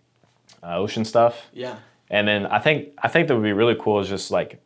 uh, 0.62 0.76
ocean 0.76 1.04
stuff 1.04 1.46
yeah. 1.52 1.76
and 2.10 2.26
then 2.28 2.46
I 2.46 2.58
think 2.58 2.88
I 3.02 3.08
think 3.08 3.28
that 3.28 3.34
would 3.34 3.44
be 3.44 3.52
really 3.52 3.76
cool 3.80 4.00
is 4.00 4.08
just 4.08 4.30
like 4.30 4.60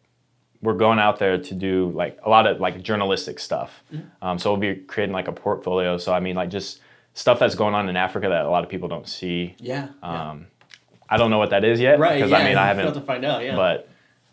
we're 0.63 0.73
going 0.87 0.99
out 0.99 1.19
there 1.19 1.37
to 1.39 1.55
do 1.55 1.93
like 1.95 2.19
a 2.25 2.31
lot 2.31 2.47
of 2.47 2.59
like 2.59 2.83
journalistic 2.83 3.39
stuff. 3.39 3.83
Mm-hmm. 3.93 4.25
Um, 4.27 4.39
so 4.39 4.51
we'll 4.51 4.61
be 4.61 4.75
creating 4.81 5.13
like 5.13 5.29
a 5.29 5.33
portfolio. 5.33 5.99
So 5.99 6.15
I 6.15 6.21
mean 6.21 6.35
like 6.37 6.49
just 6.49 6.81
stuff 7.13 7.39
that's 7.39 7.55
going 7.55 7.75
on 7.75 7.89
in 7.91 7.97
Africa 7.97 8.29
that 8.31 8.47
a 8.47 8.51
lot 8.51 8.65
of 8.65 8.71
people 8.71 8.89
don't 8.89 9.07
see. 9.07 9.55
Yeah. 9.59 9.89
yeah. 10.03 10.31
Um, 10.31 10.47
I 11.09 11.19
don't 11.19 11.31
know 11.31 11.39
what 11.39 11.51
that 11.51 11.65
is 11.65 11.79
yet 11.81 11.99
right. 11.99 12.15
because 12.15 12.31
yeah. 12.31 12.39
I 12.39 12.45
mean 12.45 12.57
I 12.57 12.67
have 12.71 12.79
haven't, 12.79 12.95
to 12.95 13.01
find 13.03 13.25
out. 13.27 13.45
Yeah. 13.45 13.55
but 13.57 13.89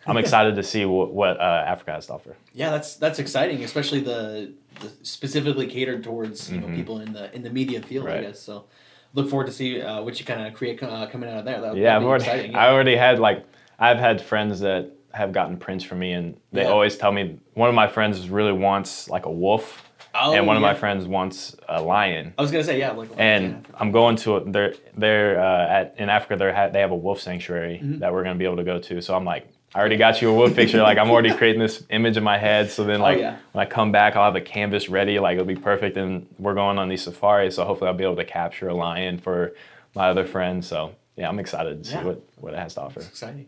I'm 0.08 0.18
excited 0.24 0.56
to 0.56 0.64
see 0.64 0.86
what, 0.86 1.14
what 1.14 1.40
uh, 1.40 1.64
Africa 1.68 1.92
has 1.92 2.08
to 2.08 2.14
offer. 2.14 2.36
Yeah, 2.54 2.70
that's 2.72 2.96
that's 2.96 3.20
exciting, 3.20 3.64
especially 3.64 4.02
the, 4.02 4.52
the 4.80 4.92
specifically 5.04 5.68
catered 5.68 6.04
towards 6.04 6.52
you 6.52 6.60
know 6.60 6.68
people 6.76 7.00
in 7.02 7.14
the 7.14 7.34
in 7.36 7.44
the 7.44 7.50
media 7.50 7.82
field. 7.82 8.08
I 8.08 8.10
Mm-hmm. 8.12 8.16
Right. 8.24 8.28
guess 8.30 8.40
so. 8.40 8.66
Look 9.14 9.30
forward 9.30 9.48
to 9.48 9.52
see 9.52 9.82
uh, 9.82 10.02
what 10.02 10.20
you 10.20 10.26
kind 10.26 10.48
of 10.48 10.54
create 10.54 10.82
uh, 10.82 11.06
coming 11.08 11.30
out 11.30 11.40
of 11.40 11.46
there. 11.46 11.60
That, 11.60 11.76
Yeah, 11.76 11.96
I've 11.98 12.02
be 12.02 12.06
already, 12.08 12.24
exciting. 12.24 12.56
I 12.56 12.70
already 12.70 12.96
had 12.96 13.20
like 13.20 13.46
I've 13.78 13.98
had 14.00 14.22
friends 14.22 14.62
that 14.62 14.92
have 15.14 15.34
gotten 15.34 15.58
prints 15.58 15.84
from 15.84 16.00
me, 16.00 16.14
and 16.14 16.38
they 16.54 16.62
Yeah. 16.62 16.70
always 16.70 16.96
tell 16.96 17.12
me 17.12 17.38
one 17.54 17.68
of 17.68 17.76
my 17.76 17.88
friends 17.88 18.30
really 18.30 18.54
wants 18.54 19.10
like 19.10 19.26
a 19.26 19.32
wolf 19.32 19.84
Oh, 20.16 20.34
and 20.34 20.46
one 20.48 20.56
of 20.58 20.62
my 20.62 20.74
friends 20.74 21.06
wants 21.08 21.56
a 21.70 21.82
lion. 21.82 22.34
I 22.38 22.42
was 22.42 22.52
gonna 22.52 22.64
say 22.64 22.80
yeah, 22.80 22.92
like 22.92 23.10
And 23.18 23.66
I'm 23.76 23.92
going 23.92 24.16
to 24.18 24.38
a, 24.38 24.50
they're 24.50 24.74
they're 24.98 25.40
uh, 25.42 25.68
at 25.68 25.96
in 25.98 26.10
Africa. 26.10 26.38
They 26.38 26.52
ha- 26.54 26.70
they 26.70 26.80
have 26.80 26.92
a 26.92 26.96
wolf 26.96 27.20
sanctuary 27.22 27.80
Mm-hmm. 27.84 28.00
that 28.00 28.12
we're 28.14 28.24
gonna 28.24 28.40
be 28.40 28.46
able 28.46 28.58
to 28.58 28.64
go 28.64 28.80
to. 28.80 29.02
So 29.02 29.14
I'm 29.16 29.26
like, 29.26 29.48
I 29.74 29.80
already 29.80 29.96
got 29.98 30.22
you 30.22 30.30
a 30.30 30.34
wolf 30.34 30.54
picture. 30.56 30.82
Like 30.82 30.98
I'm 30.98 31.10
already 31.10 31.34
creating 31.34 31.62
this 31.62 31.84
image 31.90 32.18
in 32.18 32.24
my 32.24 32.38
head. 32.38 32.70
So 32.70 32.84
then 32.84 33.00
like 33.00 33.18
Oh, 33.18 33.22
yeah. 33.22 33.38
when 33.54 33.66
I 33.66 33.70
come 33.70 33.92
back, 33.92 34.16
I'll 34.16 34.26
have 34.26 34.36
a 34.36 34.42
canvas 34.42 34.90
ready. 34.90 35.18
Like 35.20 35.34
it'll 35.36 35.46
be 35.46 35.56
perfect. 35.56 35.96
And 35.98 36.28
we're 36.40 36.54
going 36.56 36.78
on 36.78 36.90
these 36.90 37.04
safaris. 37.04 37.56
So 37.56 37.64
hopefully 37.66 37.88
I'll 37.90 37.96
be 37.96 38.04
able 38.04 38.18
to 38.18 38.26
capture 38.26 38.68
a 38.68 38.74
lion 38.74 39.18
for 39.18 39.54
my 39.96 40.10
other 40.10 40.26
friends. 40.26 40.68
So 40.68 40.94
yeah, 41.16 41.30
I'm 41.30 41.40
excited 41.40 41.84
to 41.84 41.90
see 41.90 41.96
Yeah. 41.96 42.04
what 42.04 42.22
what 42.38 42.54
it 42.54 42.60
has 42.60 42.74
to 42.76 42.82
offer. 42.82 43.00
exciting. 43.00 43.48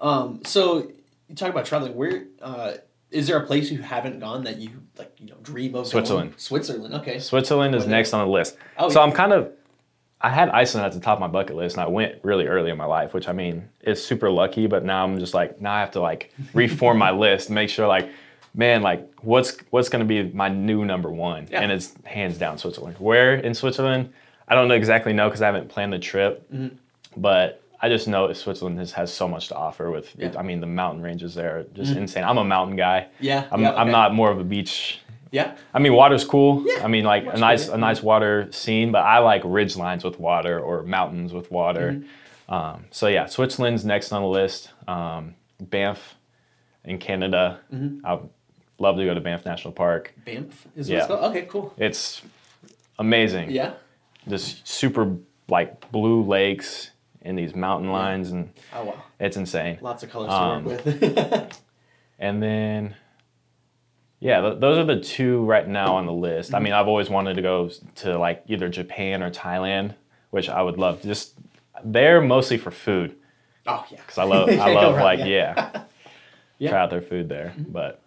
Um, 0.00 0.42
so 0.44 0.88
you 1.28 1.34
talk 1.36 1.48
about 1.50 1.64
traveling. 1.64 1.94
Where 1.94 2.24
uh, 2.42 2.74
is 3.10 3.26
there 3.26 3.38
a 3.38 3.46
place 3.46 3.70
you 3.70 3.80
haven't 3.80 4.20
gone 4.20 4.44
that 4.44 4.58
you 4.58 4.70
like? 4.98 5.12
You 5.18 5.28
know, 5.28 5.36
dream 5.42 5.74
of 5.74 5.86
Switzerland. 5.86 6.30
Going? 6.32 6.38
Switzerland. 6.38 6.94
Okay. 6.96 7.18
Switzerland 7.18 7.74
is 7.74 7.86
next 7.86 8.12
on 8.12 8.26
the 8.26 8.30
list. 8.32 8.56
Oh, 8.78 8.88
so 8.90 9.00
yeah. 9.00 9.06
I'm 9.06 9.12
kind 9.12 9.32
of, 9.32 9.50
I 10.24 10.30
had 10.30 10.50
Iceland 10.50 10.86
at 10.86 10.92
the 10.92 11.00
top 11.00 11.14
of 11.16 11.20
my 11.20 11.26
bucket 11.26 11.56
list, 11.56 11.76
and 11.76 11.82
I 11.84 11.88
went 11.88 12.16
really 12.22 12.46
early 12.46 12.70
in 12.70 12.76
my 12.76 12.84
life, 12.84 13.12
which 13.12 13.28
I 13.28 13.32
mean 13.32 13.68
is 13.82 14.04
super 14.04 14.30
lucky. 14.30 14.66
But 14.68 14.84
now 14.84 15.04
I'm 15.04 15.18
just 15.18 15.34
like, 15.34 15.60
now 15.60 15.72
I 15.74 15.80
have 15.80 15.90
to 15.92 16.00
like 16.00 16.32
reform 16.54 16.98
my 16.98 17.10
list, 17.24 17.50
make 17.50 17.68
sure 17.68 17.86
like, 17.88 18.08
man, 18.54 18.82
like 18.82 19.08
what's 19.22 19.56
what's 19.70 19.88
gonna 19.88 20.04
be 20.04 20.22
my 20.24 20.48
new 20.48 20.84
number 20.84 21.10
one, 21.10 21.48
Yeah. 21.50 21.60
and 21.62 21.72
it's 21.72 21.94
hands 22.04 22.38
down 22.38 22.58
Switzerland. 22.58 22.96
Where 22.98 23.34
in 23.34 23.52
Switzerland? 23.54 24.12
I 24.48 24.54
don't 24.54 24.68
know 24.68 24.74
exactly 24.74 25.12
know 25.12 25.28
because 25.28 25.42
I 25.42 25.46
haven't 25.46 25.68
planned 25.68 25.92
the 25.92 25.98
trip, 25.98 26.50
Mm-hmm. 26.52 26.76
but. 27.20 27.58
I 27.84 27.88
just 27.88 28.06
know 28.06 28.32
Switzerland 28.32 28.78
has, 28.78 28.92
has 28.92 29.12
so 29.12 29.26
much 29.26 29.48
to 29.48 29.56
offer. 29.56 29.90
With, 29.90 30.14
Yeah. 30.16 30.32
I 30.38 30.42
mean, 30.44 30.60
the 30.60 30.68
mountain 30.68 31.02
ranges 31.02 31.34
there 31.34 31.58
are 31.58 31.62
just 31.74 31.96
insane. 31.96 32.22
I'm 32.22 32.38
a 32.38 32.44
mountain 32.44 32.76
guy. 32.76 33.08
Yeah. 33.18 33.48
I'm, 33.50 33.60
yeah, 33.62 33.74
I'm 33.74 33.90
not 33.90 34.14
more 34.14 34.30
of 34.30 34.38
a 34.38 34.44
beach 34.44 35.00
Yeah. 35.32 35.56
I 35.74 35.78
mean, 35.80 35.94
water's 35.94 36.24
cool. 36.24 36.62
Yeah, 36.64 36.84
I 36.84 36.88
mean, 36.88 37.04
like 37.04 37.24
a 37.26 37.36
nice 37.38 37.66
a 37.68 37.76
nice 37.76 38.02
water 38.02 38.46
scene, 38.52 38.92
but 38.92 39.00
I 39.04 39.18
like 39.18 39.42
ridge 39.44 39.76
lines 39.76 40.04
with 40.04 40.20
water 40.20 40.60
or 40.60 40.84
mountains 40.84 41.32
with 41.32 41.50
water. 41.50 41.92
Mm-hmm. 41.92 42.54
Um, 42.54 42.84
so 42.90 43.08
yeah, 43.08 43.26
Switzerland's 43.26 43.84
next 43.84 44.12
on 44.12 44.22
the 44.22 44.28
list. 44.28 44.70
Um, 44.86 45.34
Banff 45.60 46.14
in 46.84 46.98
Canada. 46.98 47.60
Mm-hmm. 47.72 48.04
I'd 48.06 48.20
love 48.78 48.96
to 48.96 49.04
go 49.04 49.14
to 49.14 49.20
Banff 49.20 49.44
National 49.46 49.72
Park. 49.72 50.12
Banff 50.24 50.66
is 50.76 50.88
Yeah. 50.88 51.06
Okay. 51.06 51.42
Cool. 51.42 51.72
It's 51.78 52.20
amazing. 52.98 53.50
Yeah. 53.50 53.74
Just 54.28 54.68
super 54.68 55.16
like 55.48 55.90
blue 55.90 56.22
lakes 56.22 56.90
and 57.22 57.38
these 57.38 57.54
mountain 57.54 57.90
lines, 57.90 58.32
and 58.32 58.50
Oh 58.74 58.84
wow. 58.84 59.02
it's 59.20 59.36
insane. 59.36 59.78
Lots 59.80 60.02
of 60.02 60.10
colors 60.10 60.30
Um, 60.32 60.64
to 60.64 60.70
work 60.70 60.84
with. 60.84 61.58
And 62.18 62.40
then, 62.40 62.94
yeah, 64.22 64.40
th- 64.40 64.60
those 64.60 64.78
are 64.78 64.84
the 64.84 65.00
two 65.00 65.44
right 65.44 65.66
now 65.66 65.96
on 65.96 66.06
the 66.06 66.12
list. 66.12 66.54
I 66.54 66.60
mean, 66.60 66.72
I've 66.72 66.86
always 66.86 67.10
wanted 67.10 67.34
to 67.34 67.42
go 67.42 67.68
to 67.96 68.16
like 68.18 68.44
either 68.46 68.68
Japan 68.68 69.20
or 69.22 69.30
Thailand, 69.30 69.94
which 70.30 70.48
I 70.48 70.62
would 70.62 70.78
love. 70.78 71.02
Just 71.02 71.34
they're 71.84 72.20
mostly 72.20 72.56
for 72.56 72.70
food 72.70 73.16
oh 73.66 73.84
yeah. 73.90 73.96
because 73.96 74.18
I 74.18 74.22
love 74.24 74.48
I 74.68 74.72
love 74.74 74.94
like 74.94 75.18
yeah. 75.18 75.26
yeah, 75.26 75.82
Yeah. 76.58 76.70
try 76.70 76.80
out 76.80 76.90
their 76.90 77.02
food 77.02 77.28
there. 77.28 77.52
Mm-hmm. 77.58 77.72
But 77.72 78.00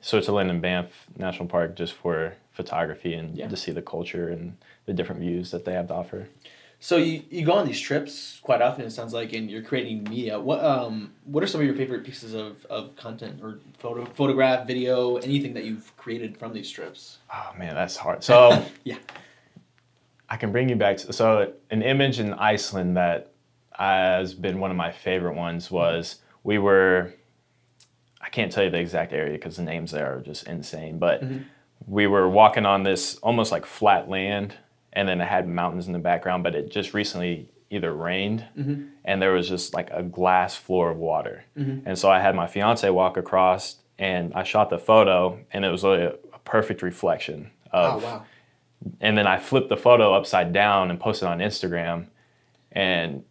Switzerland 0.00 0.50
and 0.50 0.62
Banff 0.62 0.88
National 1.18 1.46
Park 1.48 1.76
just 1.76 1.92
for 1.92 2.32
photography 2.52 3.12
and 3.12 3.36
Yeah. 3.36 3.48
to 3.48 3.56
see 3.56 3.72
the 3.72 3.82
culture 3.82 4.30
and 4.30 4.56
the 4.86 4.94
different 4.94 5.20
views 5.20 5.50
that 5.50 5.66
they 5.66 5.72
have 5.74 5.88
to 5.88 5.94
offer. 5.94 6.28
So 6.78 6.98
you, 6.98 7.22
you 7.30 7.44
go 7.44 7.52
on 7.52 7.66
these 7.66 7.80
trips 7.80 8.38
quite 8.42 8.60
often. 8.60 8.84
It 8.84 8.90
sounds 8.90 9.12
like, 9.12 9.32
and 9.32 9.50
you're 9.50 9.62
creating 9.62 10.04
media. 10.04 10.38
What 10.38 10.64
um 10.64 11.12
what 11.24 11.42
are 11.42 11.46
some 11.46 11.60
of 11.60 11.66
your 11.66 11.76
favorite 11.76 12.04
pieces 12.04 12.34
of, 12.34 12.64
of 12.66 12.94
content 12.96 13.40
or 13.42 13.58
photo 13.78 14.04
photograph, 14.04 14.66
video, 14.66 15.16
anything 15.16 15.54
that 15.54 15.64
you've 15.64 15.96
created 15.96 16.36
from 16.36 16.52
these 16.52 16.70
trips? 16.70 17.18
Oh 17.32 17.52
man, 17.58 17.74
that's 17.74 17.96
hard. 17.96 18.22
So. 18.22 18.64
Yeah. 18.84 18.98
I 20.28 20.36
can 20.36 20.50
bring 20.50 20.68
you 20.68 20.74
back 20.74 20.96
to 20.98 21.12
so 21.12 21.52
an 21.70 21.82
image 21.82 22.18
in 22.18 22.32
Iceland 22.34 22.96
that 22.96 23.32
has 23.70 24.34
been 24.34 24.58
one 24.58 24.72
of 24.72 24.76
my 24.76 24.90
favorite 24.90 25.36
ones 25.36 25.70
was 25.70 26.16
we 26.42 26.58
were 26.58 27.14
I 28.20 28.28
can't 28.28 28.50
tell 28.50 28.64
you 28.64 28.70
the 28.70 28.80
exact 28.80 29.12
area 29.12 29.32
because 29.32 29.56
the 29.56 29.62
names 29.62 29.92
there 29.92 30.16
are 30.16 30.20
just 30.20 30.48
insane, 30.48 30.98
but 30.98 31.22
we 31.86 32.08
were 32.08 32.28
walking 32.28 32.66
on 32.66 32.82
this 32.82 33.16
almost 33.18 33.52
like 33.52 33.64
flat 33.64 34.08
land 34.08 34.56
and 34.96 35.06
then 35.06 35.20
it 35.20 35.28
had 35.28 35.46
mountains 35.46 35.86
in 35.86 35.92
the 35.92 35.98
background, 36.00 36.42
but 36.42 36.56
it 36.56 36.70
just 36.70 36.94
recently 36.94 37.48
either 37.68 37.92
rained 37.92 38.44
mm-hmm. 38.56 38.86
and 39.04 39.20
there 39.20 39.32
was 39.32 39.48
just 39.48 39.74
like 39.74 39.90
a 39.90 40.02
glass 40.02 40.56
floor 40.56 40.90
of 40.90 40.96
water. 40.96 41.44
Mm-hmm. 41.56 41.86
And 41.86 41.98
so 41.98 42.10
I 42.10 42.18
had 42.20 42.34
my 42.34 42.46
fiance 42.46 42.88
walk 42.88 43.16
across 43.16 43.76
and 43.98 44.32
I 44.34 44.42
shot 44.42 44.70
the 44.70 44.78
photo 44.78 45.38
and 45.52 45.64
it 45.64 45.68
was 45.68 45.84
a, 45.84 46.16
a 46.32 46.38
perfect 46.40 46.80
reflection 46.80 47.50
of 47.72 48.02
Oh 48.02 48.06
wow. 48.06 48.24
and 49.00 49.18
then 49.18 49.26
I 49.26 49.38
flipped 49.38 49.68
the 49.68 49.76
photo 49.76 50.14
upside 50.14 50.52
down 50.52 50.90
and 50.90 50.98
posted 50.98 51.28
on 51.28 51.40
Instagram, 51.40 52.06
and 52.72 53.24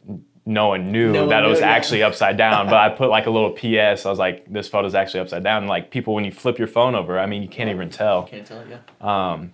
no 0.45 0.67
one 0.67 0.91
knew 0.91 1.12
No 1.12 1.22
one 1.22 1.29
that 1.29 1.43
it 1.45 1.48
was 1.48 1.62
yeah. 1.62 1.72
actually 1.72 2.03
upside 2.03 2.38
down. 2.38 2.65
But 2.67 2.75
I 2.75 2.89
put 2.89 3.10
like 3.10 3.25
a 3.25 3.31
little 3.31 3.51
PS. 3.51 4.05
I 4.05 4.10
was 4.10 4.19
like, 4.19 4.51
"This 4.51 4.67
photo's 4.67 4.93
actually 4.95 5.22
upside 5.22 5.43
down." 5.43 5.63
And 5.63 5.69
like 5.69 5.91
people, 5.91 6.13
when 6.13 6.25
you 6.25 6.31
flip 6.31 6.60
your 6.60 6.67
phone 6.67 6.93
over, 6.93 7.17
I 7.17 7.25
mean, 7.25 7.41
you 7.41 7.48
can't 7.48 7.69
even 7.69 7.89
tell. 7.89 8.24
Can't 8.24 8.45
tell. 8.45 8.60
It, 8.60 8.67
yeah. 8.69 9.31
Um, 9.31 9.53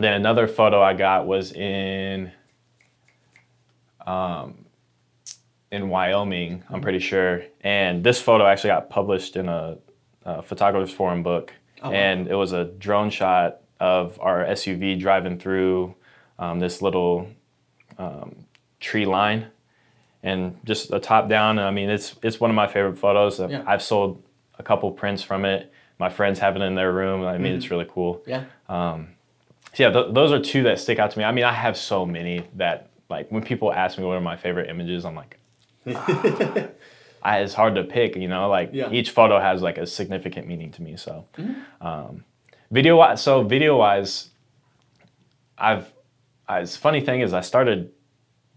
Then 0.00 0.14
another 0.14 0.46
photo 0.48 0.82
I 0.82 0.94
got 0.94 1.26
was 1.26 1.52
in, 1.52 2.32
um, 4.06 4.64
in 5.70 5.88
Wyoming. 5.88 6.64
I'm 6.70 6.80
pretty 6.80 6.98
sure, 6.98 7.42
and 7.60 8.02
this 8.02 8.20
photo 8.20 8.46
actually 8.46 8.70
got 8.70 8.90
published 8.90 9.36
in 9.36 9.48
a, 9.48 9.78
a 10.24 10.42
photographers 10.42 10.92
forum 10.92 11.22
book, 11.22 11.52
Oh, 11.82 11.88
wow. 11.90 11.94
and 11.96 12.28
it 12.28 12.34
was 12.34 12.52
a 12.52 12.64
drone 12.64 13.10
shot 13.10 13.60
of 13.78 14.18
our 14.20 14.44
SUV 14.44 14.98
driving 15.00 15.38
through 15.38 15.94
um, 16.38 16.58
this 16.60 16.82
little 16.82 17.28
um, 17.98 18.44
tree 18.80 19.06
line, 19.06 19.46
and 20.22 20.58
just 20.64 20.92
a 20.92 20.98
top 21.00 21.28
down. 21.28 21.58
I 21.58 21.70
mean, 21.70 21.88
it's 21.88 22.14
it's 22.22 22.38
one 22.40 22.50
of 22.50 22.54
my 22.56 22.66
favorite 22.66 22.98
photos. 22.98 23.38
Yeah. 23.40 23.62
I've 23.66 23.82
sold 23.82 24.22
a 24.58 24.62
couple 24.62 24.90
prints 24.90 25.22
from 25.22 25.44
it. 25.46 25.72
My 25.98 26.08
friends 26.10 26.38
have 26.40 26.56
it 26.56 26.62
in 26.62 26.74
their 26.74 26.92
room. 26.92 27.24
I 27.24 27.38
mean, 27.38 27.52
Mm-hmm. 27.52 27.56
it's 27.58 27.70
really 27.70 27.86
cool. 27.88 28.22
Yeah. 28.26 28.44
So 29.74 29.82
yeah, 29.84 29.90
th- 29.90 30.12
those 30.14 30.32
are 30.32 30.40
two 30.40 30.62
that 30.64 30.78
stick 30.80 30.98
out 30.98 31.10
to 31.12 31.18
me. 31.18 31.24
I 31.24 31.32
mean, 31.32 31.44
I 31.44 31.52
have 31.52 31.76
so 31.76 32.04
many 32.04 32.44
that 32.56 32.90
like 33.08 33.30
when 33.30 33.42
people 33.42 33.72
ask 33.72 33.98
me 33.98 34.04
what 34.04 34.16
are 34.16 34.20
my 34.20 34.36
favorite 34.36 34.68
images, 34.70 35.04
I'm 35.04 35.14
like, 35.14 35.38
ah. 35.94 36.68
I, 37.22 37.38
it's 37.40 37.54
hard 37.54 37.74
to 37.76 37.84
pick. 37.84 38.16
You 38.16 38.28
know, 38.28 38.48
like 38.48 38.70
Yeah. 38.72 38.90
each 38.90 39.10
photo 39.10 39.38
has 39.40 39.62
like 39.62 39.78
a 39.78 39.86
significant 39.86 40.46
meaning 40.48 40.70
to 40.72 40.82
me. 40.82 40.96
So, 40.96 41.26
um, 41.80 42.24
video 42.70 42.96
wise, 42.96 43.22
so 43.22 43.42
video 43.42 43.76
wise, 43.76 44.30
I've. 45.58 45.92
I, 46.48 46.60
it's 46.60 46.76
funny 46.76 47.00
thing 47.00 47.20
is 47.20 47.32
I 47.32 47.42
started 47.42 47.92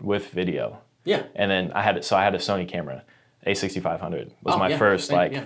with 0.01 0.29
video, 0.29 0.79
Yeah. 1.05 1.23
and 1.35 1.51
then 1.51 1.71
I 1.73 1.83
had 1.83 1.95
it, 1.95 2.03
so 2.03 2.17
I 2.17 2.23
had 2.23 2.33
a 2.33 2.39
Sony 2.39 2.67
camera, 2.67 3.03
A6500 3.45 4.31
was 4.41 4.55
Oh, 4.55 4.57
my 4.57 4.69
yeah, 4.69 4.77
first 4.79 5.11
like 5.11 5.31
yeah. 5.33 5.45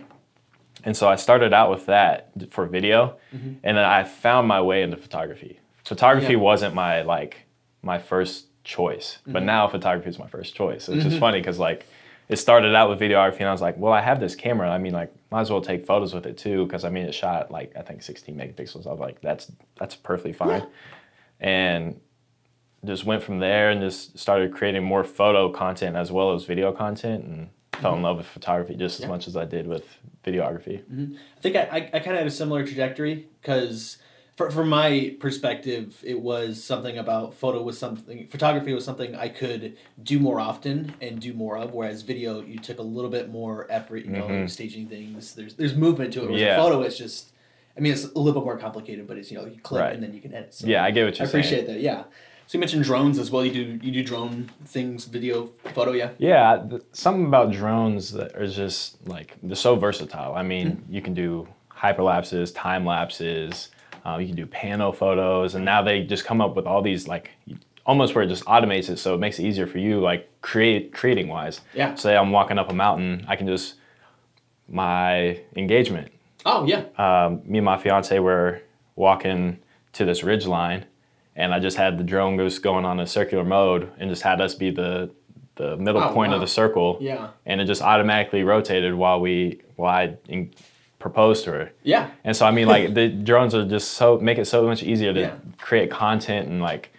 And 0.83 0.95
so 0.95 1.07
I 1.07 1.15
started 1.15 1.53
out 1.53 1.69
with 1.71 1.85
that 1.87 2.31
for 2.51 2.65
video, 2.65 3.17
Mm-hmm. 3.35 3.53
and 3.63 3.77
then 3.77 3.85
I 3.85 4.03
found 4.03 4.47
my 4.47 4.61
way 4.61 4.81
into 4.83 4.97
photography. 4.97 5.59
Photography 5.83 6.33
Yeah. 6.33 6.39
wasn't 6.39 6.73
my 6.75 7.01
like 7.01 7.37
my 7.81 7.99
first 7.99 8.47
choice, 8.63 9.19
but 9.25 9.37
Mm-hmm. 9.39 9.45
now 9.45 9.67
photography 9.67 10.09
is 10.09 10.19
my 10.19 10.27
first 10.27 10.55
choice. 10.55 10.89
It's 10.89 11.03
just 11.03 11.19
funny 11.19 11.39
because 11.39 11.59
like 11.59 11.85
it 12.29 12.35
started 12.37 12.75
out 12.75 12.89
with 12.89 12.99
videography, 12.99 13.39
and 13.39 13.47
I 13.47 13.51
was 13.53 13.61
like, 13.61 13.77
well, 13.77 13.93
I 13.93 14.01
have 14.01 14.19
this 14.19 14.35
camera. 14.35 14.69
I 14.69 14.77
mean, 14.77 14.91
like, 14.91 15.13
might 15.31 15.41
as 15.41 15.49
well 15.49 15.61
take 15.61 15.85
photos 15.85 16.13
with 16.13 16.25
it 16.25 16.37
too, 16.37 16.65
because 16.65 16.83
I 16.83 16.89
mean, 16.89 17.05
it 17.05 17.13
shot 17.13 17.51
like 17.51 17.71
I 17.77 17.81
think 17.83 18.03
16 18.03 18.35
megapixels. 18.35 18.85
I 18.85 18.91
was 18.91 18.99
like, 18.99 19.21
that's 19.21 19.49
that's 19.79 19.95
perfectly 19.95 20.33
fine, 20.33 20.67
and 21.39 21.99
just 22.85 23.05
went 23.05 23.23
from 23.23 23.39
there 23.39 23.69
and 23.71 23.81
just 23.81 24.17
started 24.19 24.53
creating 24.53 24.83
more 24.83 25.03
photo 25.03 25.49
content 25.49 25.95
as 25.95 26.11
well 26.11 26.33
as 26.33 26.43
video 26.45 26.71
content, 26.71 27.23
and 27.25 27.49
fell 27.81 27.95
in 27.95 28.01
love 28.01 28.17
with 28.17 28.25
photography 28.27 28.75
just 28.75 28.99
as 28.99 29.03
Yeah. 29.05 29.09
much 29.09 29.27
as 29.27 29.35
I 29.37 29.45
did 29.45 29.65
with 29.67 29.85
videography. 30.31 30.81
I 31.37 31.41
think 31.41 31.55
I, 31.55 31.61
I, 31.61 31.77
I 31.93 31.99
kind 31.99 32.11
of 32.11 32.17
had 32.17 32.27
a 32.27 32.31
similar 32.31 32.65
trajectory 32.65 33.27
because, 33.41 33.97
from 34.35 34.69
my 34.69 35.15
perspective, 35.19 35.99
it 36.03 36.19
was 36.19 36.63
something 36.63 36.97
about 36.97 37.33
photo 37.33 37.61
was 37.63 37.77
something, 37.77 38.27
photography 38.27 38.73
was 38.73 38.85
something 38.85 39.15
I 39.15 39.29
could 39.29 39.77
do 40.03 40.19
more 40.19 40.39
often 40.39 40.93
and 41.01 41.19
do 41.19 41.33
more 41.33 41.57
of. 41.57 41.73
Whereas 41.73 42.01
video, 42.03 42.41
you 42.41 42.59
took 42.59 42.79
a 42.79 42.83
little 42.83 43.09
bit 43.09 43.29
more 43.29 43.65
effort, 43.69 44.05
you 44.05 44.11
know, 44.11 44.27
Mhm. 44.27 44.49
staging 44.49 44.87
things. 44.87 45.33
There's 45.33 45.55
there's 45.55 45.75
movement 45.75 46.13
to 46.13 46.21
it. 46.23 46.25
Whereas 46.25 46.41
Yeah. 46.41 46.55
a 46.55 46.61
photo, 46.61 46.81
it's 46.81 46.97
just, 46.97 47.31
I 47.75 47.79
mean, 47.79 47.93
it's 47.93 48.03
a 48.03 48.19
little 48.19 48.33
bit 48.39 48.43
more 48.45 48.57
complicated, 48.57 49.07
but 49.07 49.17
it's 49.17 49.31
you 49.31 49.37
know 49.39 49.45
you 49.45 49.59
click 49.61 49.81
Right. 49.81 49.93
and 49.93 50.03
then 50.03 50.13
you 50.13 50.21
can 50.21 50.33
edit. 50.33 50.53
So 50.53 50.67
Yeah, 50.67 50.83
I 50.83 50.91
get 50.91 51.05
what 51.05 51.17
you're 51.17 51.27
appreciate 51.27 51.65
saying. 51.65 51.77
that. 51.77 51.81
Yeah. 51.81 52.03
So 52.47 52.57
you 52.57 52.59
mentioned 52.61 52.85
drones 52.85 53.19
as 53.19 53.29
well. 53.29 53.45
You 53.45 53.51
do 53.51 53.85
you 53.85 53.91
do 53.91 54.03
drone 54.03 54.49
things, 54.65 55.05
video, 55.05 55.47
photo. 55.75 55.91
Yeah. 55.91 56.11
Yeah, 56.17 56.63
th- 56.69 56.81
something 56.93 57.25
about 57.25 57.51
drones 57.51 58.11
that 58.13 58.35
are 58.35 58.47
just 58.47 59.05
like 59.07 59.35
they're 59.43 59.55
so 59.55 59.75
versatile. 59.75 60.33
I 60.33 60.43
mean, 60.43 60.67
Mm-hmm. 60.71 60.93
you 60.93 61.01
can 61.01 61.13
do 61.13 61.47
hyperlapses, 61.71 62.55
time 62.55 62.85
lapses, 62.85 63.69
uh, 64.05 64.17
you 64.17 64.27
can 64.27 64.35
do 64.35 64.45
pano 64.45 64.95
photos, 64.95 65.55
and 65.55 65.65
now 65.65 65.81
they 65.83 66.03
just 66.03 66.23
come 66.25 66.39
up 66.41 66.55
with 66.55 66.65
all 66.65 66.81
these 66.81 67.07
like 67.07 67.31
almost 67.85 68.15
where 68.15 68.23
it 68.23 68.27
just 68.27 68.45
automates 68.45 68.89
it, 68.89 68.97
so 68.97 69.13
it 69.13 69.17
makes 69.19 69.39
it 69.39 69.45
easier 69.45 69.67
for 69.67 69.77
you, 69.79 69.99
like 69.99 70.29
create 70.41 70.93
creating 70.93 71.27
wise. 71.27 71.61
Yeah. 71.73 71.95
Say 71.95 72.15
I'm 72.15 72.31
walking 72.31 72.57
up 72.57 72.69
a 72.69 72.73
mountain, 72.73 73.25
I 73.27 73.35
can 73.35 73.47
just 73.47 73.75
my 74.69 75.39
engagement 75.55 76.11
Oh 76.45 76.65
yeah. 76.65 76.83
um, 76.97 77.41
me 77.45 77.57
and 77.59 77.65
my 77.65 77.77
fiance 77.77 78.17
were 78.19 78.61
walking 78.95 79.59
to 79.93 80.05
this 80.05 80.23
ridge 80.23 80.45
line, 80.45 80.85
and 81.37 81.53
I 81.53 81.59
just 81.59 81.77
had 81.77 81.97
the 81.97 82.03
drone 82.03 82.35
goes 82.35 82.59
going 82.59 82.83
on 82.83 82.99
a 82.99 83.07
circular 83.07 83.45
mode 83.45 83.89
and 83.99 84.09
just 84.09 84.23
had 84.23 84.41
us 84.41 84.53
be 84.55 84.69
the 84.71 85.09
the 85.55 85.75
middle 85.77 86.03
Oh, 86.03 86.13
point 86.13 86.29
wow. 86.31 86.35
of 86.35 86.41
the 86.41 86.47
circle, 86.47 86.97
Yeah. 87.01 87.29
and 87.47 87.59
it 87.61 87.65
just 87.65 87.81
automatically 87.81 88.43
rotated 88.43 88.93
while 88.93 89.19
we 89.21 89.61
while 89.75 89.91
I 89.95 90.15
in, 90.27 90.51
proposed 90.99 91.45
to 91.45 91.51
her. 91.51 91.71
Yeah. 91.83 92.09
And 92.23 92.35
so 92.35 92.45
I 92.45 92.51
mean, 92.51 92.67
like 92.67 92.93
the 92.93 93.07
drones 93.29 93.55
are 93.55 93.65
just 93.65 93.91
so 93.91 94.19
make 94.19 94.37
it 94.37 94.45
so 94.45 94.63
much 94.67 94.83
easier 94.83 95.13
to 95.13 95.19
Yeah. 95.19 95.31
create 95.59 95.89
content 95.89 96.47
and 96.47 96.61
like 96.61 96.91